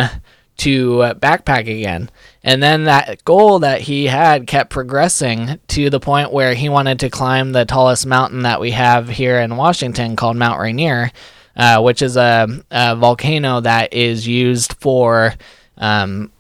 to 0.57 0.99
backpack 1.19 1.61
again. 1.61 2.11
And 2.43 2.63
then 2.63 2.85
that 2.85 3.25
goal 3.25 3.61
that 3.61 3.83
he 3.83 4.07
had 4.07 4.47
kept 4.47 4.71
progressing 4.71 5.59
to 5.69 5.91
the 5.91 6.01
point 6.01 6.33
where 6.33 6.55
he 6.55 6.69
wanted 6.69 7.01
to 7.01 7.11
climb 7.11 7.53
the 7.53 7.65
tallest 7.65 8.07
mountain 8.07 8.43
that 8.43 8.61
we 8.61 8.71
have 8.71 9.09
here 9.09 9.39
in 9.39 9.57
Washington 9.57 10.15
called 10.17 10.37
Mount 10.37 10.61
Rainier, 10.61 11.11
uh, 11.57 11.81
which 11.81 12.03
is 12.03 12.17
a, 12.17 12.47
a, 12.71 12.97
volcano 12.97 13.61
that 13.61 13.93
is 13.93 14.27
used 14.29 14.75
for 14.75 15.35
um, 15.79 16.31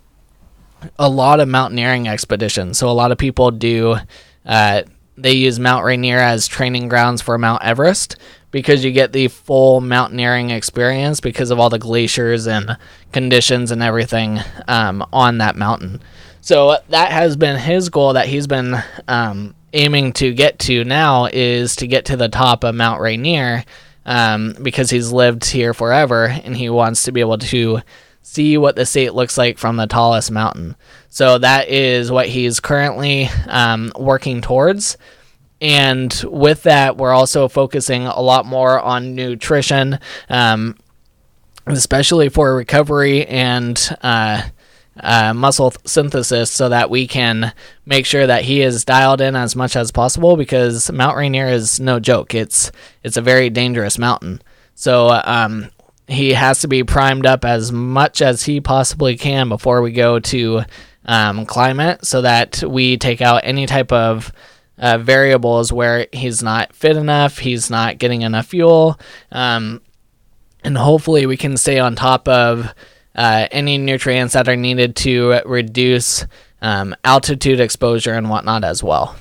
a 0.98 1.08
lot 1.08 1.40
of 1.40 1.48
mountaineering 1.48 2.08
expeditions. 2.08 2.78
So 2.78 2.88
a 2.88 2.92
lot 2.92 3.12
of 3.12 3.18
people 3.18 3.50
do. 3.50 3.96
Uh, 4.44 4.82
they 5.16 5.32
use 5.32 5.60
Mount 5.60 5.84
Rainier 5.84 6.18
as 6.18 6.48
training 6.48 6.88
grounds 6.88 7.22
for 7.22 7.38
Mount 7.38 7.62
Everest 7.62 8.16
because 8.54 8.84
you 8.84 8.92
get 8.92 9.12
the 9.12 9.26
full 9.26 9.80
mountaineering 9.80 10.50
experience 10.50 11.18
because 11.20 11.50
of 11.50 11.58
all 11.58 11.68
the 11.68 11.76
glaciers 11.76 12.46
and 12.46 12.78
conditions 13.10 13.72
and 13.72 13.82
everything 13.82 14.38
um, 14.68 15.04
on 15.12 15.38
that 15.38 15.56
mountain. 15.56 16.00
So 16.40 16.78
that 16.90 17.10
has 17.10 17.34
been 17.34 17.58
his 17.58 17.88
goal 17.88 18.12
that 18.12 18.28
he's 18.28 18.46
been 18.46 18.76
um, 19.08 19.56
aiming 19.72 20.12
to 20.12 20.32
get 20.32 20.60
to 20.60 20.84
now 20.84 21.26
is 21.32 21.74
to 21.76 21.88
get 21.88 22.04
to 22.04 22.16
the 22.16 22.28
top 22.28 22.62
of 22.62 22.76
Mount 22.76 23.00
Rainier 23.00 23.64
um, 24.06 24.54
because 24.62 24.88
he's 24.88 25.10
lived 25.10 25.44
here 25.46 25.74
forever 25.74 26.26
and 26.26 26.56
he 26.56 26.70
wants 26.70 27.02
to 27.02 27.12
be 27.12 27.18
able 27.18 27.38
to 27.38 27.80
see 28.22 28.56
what 28.56 28.76
the 28.76 28.86
state 28.86 29.14
looks 29.14 29.36
like 29.36 29.58
from 29.58 29.78
the 29.78 29.88
tallest 29.88 30.30
mountain. 30.30 30.76
So 31.08 31.38
that 31.38 31.68
is 31.68 32.12
what 32.12 32.28
he's 32.28 32.60
currently 32.60 33.28
um, 33.48 33.90
working 33.98 34.42
towards. 34.42 34.96
And 35.64 36.12
with 36.26 36.64
that, 36.64 36.98
we're 36.98 37.14
also 37.14 37.48
focusing 37.48 38.06
a 38.06 38.20
lot 38.20 38.44
more 38.44 38.78
on 38.78 39.14
nutrition, 39.14 39.98
um, 40.28 40.76
especially 41.66 42.28
for 42.28 42.54
recovery 42.54 43.26
and 43.26 43.96
uh, 44.02 44.42
uh, 45.00 45.32
muscle 45.32 45.70
th- 45.70 45.88
synthesis, 45.88 46.50
so 46.50 46.68
that 46.68 46.90
we 46.90 47.08
can 47.08 47.54
make 47.86 48.04
sure 48.04 48.26
that 48.26 48.44
he 48.44 48.60
is 48.60 48.84
dialed 48.84 49.22
in 49.22 49.34
as 49.36 49.56
much 49.56 49.74
as 49.74 49.90
possible. 49.90 50.36
Because 50.36 50.92
Mount 50.92 51.16
Rainier 51.16 51.46
is 51.46 51.80
no 51.80 51.98
joke; 51.98 52.34
it's 52.34 52.70
it's 53.02 53.16
a 53.16 53.22
very 53.22 53.48
dangerous 53.48 53.98
mountain. 53.98 54.42
So 54.74 55.18
um, 55.24 55.70
he 56.06 56.34
has 56.34 56.60
to 56.60 56.68
be 56.68 56.84
primed 56.84 57.24
up 57.24 57.42
as 57.42 57.72
much 57.72 58.20
as 58.20 58.42
he 58.42 58.60
possibly 58.60 59.16
can 59.16 59.48
before 59.48 59.80
we 59.80 59.92
go 59.92 60.20
to 60.20 60.64
um, 61.06 61.46
climb 61.46 61.80
it, 61.80 62.04
so 62.04 62.20
that 62.20 62.62
we 62.62 62.98
take 62.98 63.22
out 63.22 63.40
any 63.44 63.64
type 63.64 63.92
of 63.92 64.30
uh, 64.78 64.98
variables 64.98 65.72
where 65.72 66.06
he's 66.12 66.42
not 66.42 66.74
fit 66.74 66.96
enough, 66.96 67.38
he's 67.38 67.70
not 67.70 67.98
getting 67.98 68.22
enough 68.22 68.46
fuel, 68.46 68.98
um, 69.32 69.80
and 70.62 70.76
hopefully 70.76 71.26
we 71.26 71.36
can 71.36 71.56
stay 71.56 71.78
on 71.78 71.94
top 71.94 72.26
of 72.28 72.72
uh, 73.14 73.46
any 73.50 73.78
nutrients 73.78 74.34
that 74.34 74.48
are 74.48 74.56
needed 74.56 74.96
to 74.96 75.40
reduce 75.44 76.26
um, 76.62 76.94
altitude 77.04 77.60
exposure 77.60 78.14
and 78.14 78.30
whatnot 78.30 78.64
as 78.64 78.82
well. 78.82 79.16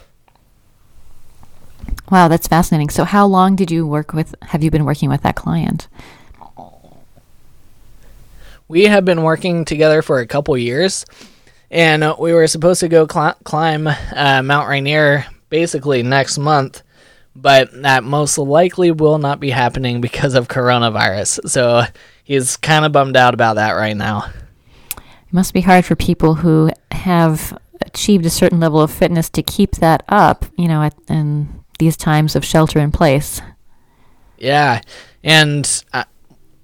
Wow, 2.10 2.28
that's 2.28 2.48
fascinating. 2.48 2.90
So, 2.90 3.04
how 3.04 3.26
long 3.26 3.56
did 3.56 3.72
you 3.72 3.86
work 3.86 4.14
with? 4.14 4.36
Have 4.42 4.64
you 4.64 4.72
been 4.72 4.86
working 4.86 5.10
with 5.10 5.22
that 5.22 5.36
client? 5.36 5.88
We 8.68 8.86
have 8.86 9.06
been 9.06 9.24
working 9.24 9.66
together 9.66 10.02
for 10.02 10.20
a 10.20 10.28
couple 10.28 10.58
years, 10.58 11.06
and 11.70 12.16
we 12.18 12.34
were 12.34 12.48
supposed 12.48 12.80
to 12.80 12.88
go 12.88 13.08
cl- 13.12 13.38
climb 13.44 13.88
uh, 13.88 14.42
Mount 14.42 14.70
Rainier 14.70 15.26
basically 15.54 16.02
next 16.02 16.40
month, 16.40 16.82
but 17.36 17.70
that 17.84 18.04
most 18.04 18.40
likely 18.40 18.90
will 18.90 19.20
not 19.20 19.40
be 19.40 19.52
happening 19.52 20.02
because 20.02 20.34
of 20.34 20.48
coronavirus. 20.48 21.48
So 21.48 21.84
he's 22.24 22.58
kind 22.58 22.84
of 22.84 22.92
bummed 22.92 23.16
out 23.16 23.36
about 23.36 23.58
that 23.58 23.74
right 23.74 23.96
now. 23.96 24.32
It 24.98 25.32
must 25.32 25.54
be 25.54 25.62
hard 25.62 25.86
for 25.86 25.96
people 25.96 26.34
who 26.34 26.72
have 26.90 27.56
achieved 27.82 28.26
a 28.26 28.32
certain 28.32 28.60
level 28.60 28.82
of 28.82 28.90
fitness 28.90 29.30
to 29.30 29.44
keep 29.44 29.74
that 29.74 30.04
up, 30.10 30.44
you 30.58 30.68
know, 30.68 30.82
at, 30.82 30.96
in 31.08 31.64
these 31.78 31.98
times 31.98 32.36
of 32.36 32.44
shelter 32.44 32.80
in 32.80 32.92
place. 32.92 33.40
Yeah, 34.40 34.82
and 35.24 35.84
uh, 35.94 36.06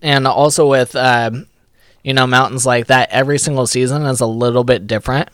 and 0.02 0.25
also 0.25 0.67
with 0.67 0.95
uh, 0.95 1.30
you 2.04 2.14
know, 2.14 2.28
mountains 2.28 2.66
like 2.66 2.88
that, 2.88 3.10
every 3.12 3.38
single 3.40 3.68
season 3.68 4.04
is 4.04 4.22
a 4.22 4.26
little 4.26 4.64
bit 4.64 4.88
different. 4.88 5.30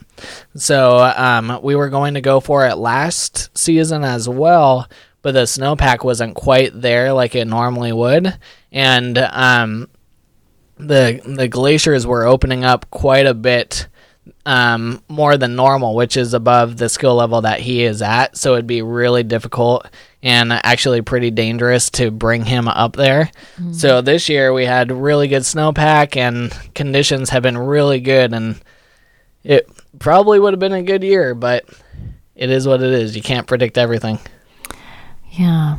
So 0.56 1.00
um, 1.16 1.60
we 1.62 1.76
were 1.76 1.90
going 1.90 2.16
to 2.16 2.22
go 2.22 2.40
for 2.40 2.66
it 2.66 2.76
last 2.76 3.56
season 3.58 4.04
as 4.04 4.28
well, 4.28 4.88
but 5.22 5.34
the 5.34 5.44
snowpack 5.44 6.04
wasn't 6.04 6.36
quite 6.36 6.80
there 6.80 7.14
like 7.14 7.36
it 7.36 7.46
normally 7.46 7.92
would, 7.92 8.38
and 8.72 9.18
um, 9.18 9.90
the 10.78 11.22
the 11.26 11.48
glaciers 11.48 12.06
were 12.06 12.26
opening 12.26 12.64
up 12.64 12.90
quite 12.92 13.26
a 13.26 13.34
bit 13.34 13.88
um, 14.46 15.02
more 15.08 15.38
than 15.38 15.56
normal, 15.56 15.96
which 15.96 16.18
is 16.18 16.34
above 16.34 16.78
the 16.78 16.90
skill 16.90 17.16
level 17.16 17.42
that 17.42 17.60
he 17.60 17.84
is 17.84 18.02
at. 18.02 18.38
So 18.38 18.54
it'd 18.54 18.68
be 18.68 18.82
really 18.82 19.24
difficult 19.24 19.88
and 20.26 20.52
actually 20.52 21.04
pretty 21.04 21.30
dangerous 21.30 21.92
to 21.92 22.10
bring 22.10 22.44
him 22.44 22.68
up 22.68 22.96
there. 22.96 23.30
Mm-hmm. 23.58 23.74
So 23.74 24.02
this 24.02 24.28
year 24.28 24.52
we 24.52 24.66
had 24.66 24.92
really 24.92 25.28
good 25.28 25.44
snowpack 25.44 26.18
and 26.18 26.52
conditions 26.74 27.30
have 27.30 27.44
been 27.44 27.58
really 27.58 28.00
good 28.00 28.34
and 28.34 28.60
it 29.44 29.70
probably 30.00 30.40
would 30.40 30.52
have 30.52 30.60
been 30.60 30.74
a 30.74 30.82
good 30.82 31.04
year, 31.04 31.36
but 31.36 31.66
it 32.34 32.50
is 32.50 32.68
what 32.68 32.82
it 32.82 32.92
is. 32.92 33.16
You 33.16 33.22
can't 33.22 33.46
predict 33.46 33.78
everything. 33.78 34.18
Yeah. 35.30 35.78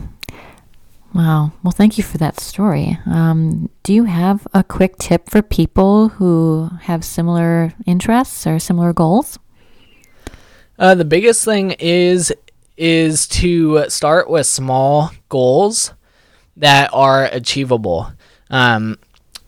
Wow. 1.12 1.50
Well, 1.64 1.72
thank 1.72 1.98
you 1.98 2.04
for 2.04 2.18
that 2.18 2.38
story. 2.38 2.98
Um, 3.04 3.68
do 3.82 3.92
you 3.92 4.04
have 4.04 4.46
a 4.54 4.62
quick 4.62 4.96
tip 4.98 5.28
for 5.28 5.42
people 5.42 6.11
who 6.11 6.70
have 6.82 7.04
similar 7.04 7.72
interests 7.85 8.46
or 8.46 8.61
similar 8.61 8.92
goals? 8.92 9.40
Uh, 10.78 10.94
the 10.94 11.04
biggest 11.04 11.44
thing 11.44 11.72
is 11.80 12.32
is 12.76 13.26
to 13.28 13.88
start 13.88 14.28
with 14.28 14.46
small 14.46 15.10
goals 15.28 15.92
that 16.56 16.90
are 16.92 17.24
achievable. 17.24 18.12
Um, 18.50 18.98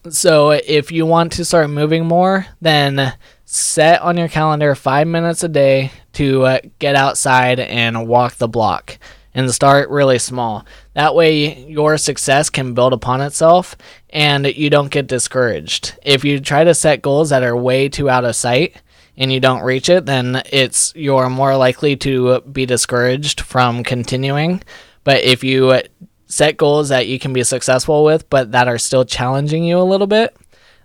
so 0.08 0.50
if 0.50 0.90
you 0.92 1.06
want 1.06 1.32
to 1.32 1.44
start 1.44 1.70
moving 1.70 2.06
more, 2.06 2.46
then 2.60 3.14
set 3.44 4.00
on 4.02 4.16
your 4.16 4.28
calendar 4.28 4.74
five 4.74 5.06
minutes 5.06 5.42
a 5.42 5.48
day 5.48 5.90
to 6.14 6.44
uh, 6.44 6.58
get 6.78 6.94
outside 6.94 7.60
and 7.60 8.08
walk 8.08 8.34
the 8.34 8.48
block 8.48 8.98
and 9.34 9.52
start 9.52 9.88
really 9.90 10.18
small. 10.18 10.64
That 10.94 11.14
way, 11.14 11.64
your 11.66 11.96
success 11.96 12.50
can 12.50 12.74
build 12.74 12.92
upon 12.92 13.20
itself 13.20 13.76
and 14.10 14.46
you 14.46 14.70
don't 14.70 14.90
get 14.90 15.06
discouraged. 15.06 15.96
If 16.02 16.24
you 16.24 16.40
try 16.40 16.64
to 16.64 16.74
set 16.74 17.02
goals 17.02 17.30
that 17.30 17.42
are 17.42 17.56
way 17.56 17.88
too 17.88 18.10
out 18.10 18.24
of 18.24 18.36
sight, 18.36 18.82
and 19.18 19.32
you 19.32 19.40
don't 19.40 19.62
reach 19.62 19.90
it, 19.90 20.06
then 20.06 20.42
it's 20.50 20.94
you're 20.94 21.28
more 21.28 21.56
likely 21.56 21.96
to 21.96 22.40
be 22.40 22.64
discouraged 22.64 23.40
from 23.40 23.82
continuing. 23.82 24.62
But 25.04 25.24
if 25.24 25.42
you 25.44 25.82
set 26.26 26.56
goals 26.56 26.88
that 26.90 27.08
you 27.08 27.18
can 27.18 27.32
be 27.32 27.42
successful 27.42 28.04
with, 28.04 28.30
but 28.30 28.52
that 28.52 28.68
are 28.68 28.78
still 28.78 29.04
challenging 29.04 29.64
you 29.64 29.78
a 29.78 29.82
little 29.82 30.06
bit, 30.06 30.36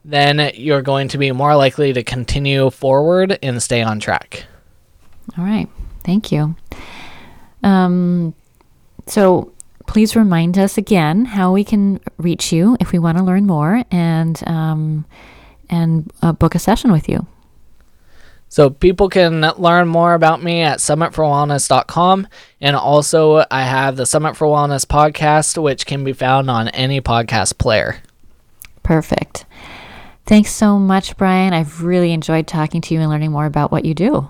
then 0.03 0.51
you're 0.55 0.81
going 0.81 1.07
to 1.09 1.17
be 1.17 1.31
more 1.31 1.55
likely 1.55 1.93
to 1.93 2.03
continue 2.03 2.69
forward 2.71 3.37
and 3.43 3.61
stay 3.61 3.83
on 3.83 3.99
track. 3.99 4.45
All 5.37 5.45
right. 5.45 5.69
Thank 6.03 6.31
you. 6.31 6.55
Um, 7.61 8.33
so 9.05 9.53
please 9.85 10.15
remind 10.15 10.57
us 10.57 10.77
again 10.77 11.25
how 11.25 11.53
we 11.53 11.63
can 11.63 11.99
reach 12.17 12.51
you 12.51 12.77
if 12.79 12.91
we 12.91 12.99
want 12.99 13.17
to 13.17 13.23
learn 13.23 13.45
more 13.45 13.83
and 13.91 14.41
um, 14.47 15.05
and 15.69 16.11
uh, 16.21 16.31
book 16.31 16.55
a 16.55 16.59
session 16.59 16.91
with 16.91 17.07
you. 17.07 17.27
So 18.53 18.69
people 18.69 19.09
can 19.09 19.41
learn 19.57 19.87
more 19.87 20.13
about 20.13 20.43
me 20.43 20.61
at 20.61 20.77
summitforwellness.com. 20.77 22.27
And 22.61 22.75
also, 22.75 23.43
I 23.49 23.63
have 23.63 23.97
the 23.97 24.05
Summit 24.05 24.37
for 24.37 24.45
Wellness 24.45 24.85
podcast, 24.85 25.59
which 25.59 25.87
can 25.87 26.03
be 26.03 26.13
found 26.13 26.51
on 26.51 26.67
any 26.67 27.01
podcast 27.01 27.57
player. 27.57 28.03
Perfect. 28.83 29.45
Thanks 30.27 30.51
so 30.51 30.77
much, 30.77 31.17
Brian. 31.17 31.51
I've 31.51 31.83
really 31.83 32.11
enjoyed 32.11 32.45
talking 32.45 32.79
to 32.81 32.93
you 32.93 32.99
and 32.99 33.09
learning 33.09 33.31
more 33.31 33.47
about 33.47 33.71
what 33.71 33.85
you 33.85 33.95
do. 33.95 34.29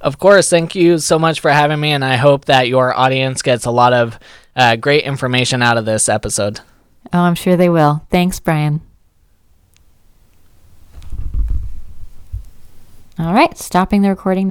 Of 0.00 0.18
course. 0.18 0.50
Thank 0.50 0.74
you 0.74 0.98
so 0.98 1.16
much 1.16 1.38
for 1.38 1.52
having 1.52 1.78
me. 1.78 1.92
And 1.92 2.04
I 2.04 2.16
hope 2.16 2.46
that 2.46 2.66
your 2.66 2.92
audience 2.92 3.40
gets 3.40 3.66
a 3.66 3.70
lot 3.70 3.92
of 3.92 4.18
uh, 4.56 4.74
great 4.74 5.04
information 5.04 5.62
out 5.62 5.76
of 5.76 5.84
this 5.84 6.08
episode. 6.08 6.58
Oh, 7.12 7.20
I'm 7.20 7.36
sure 7.36 7.56
they 7.56 7.68
will. 7.68 8.04
Thanks, 8.10 8.40
Brian. 8.40 8.80
All 13.18 13.34
right, 13.34 13.58
stopping 13.58 14.02
the 14.02 14.10
recording. 14.10 14.46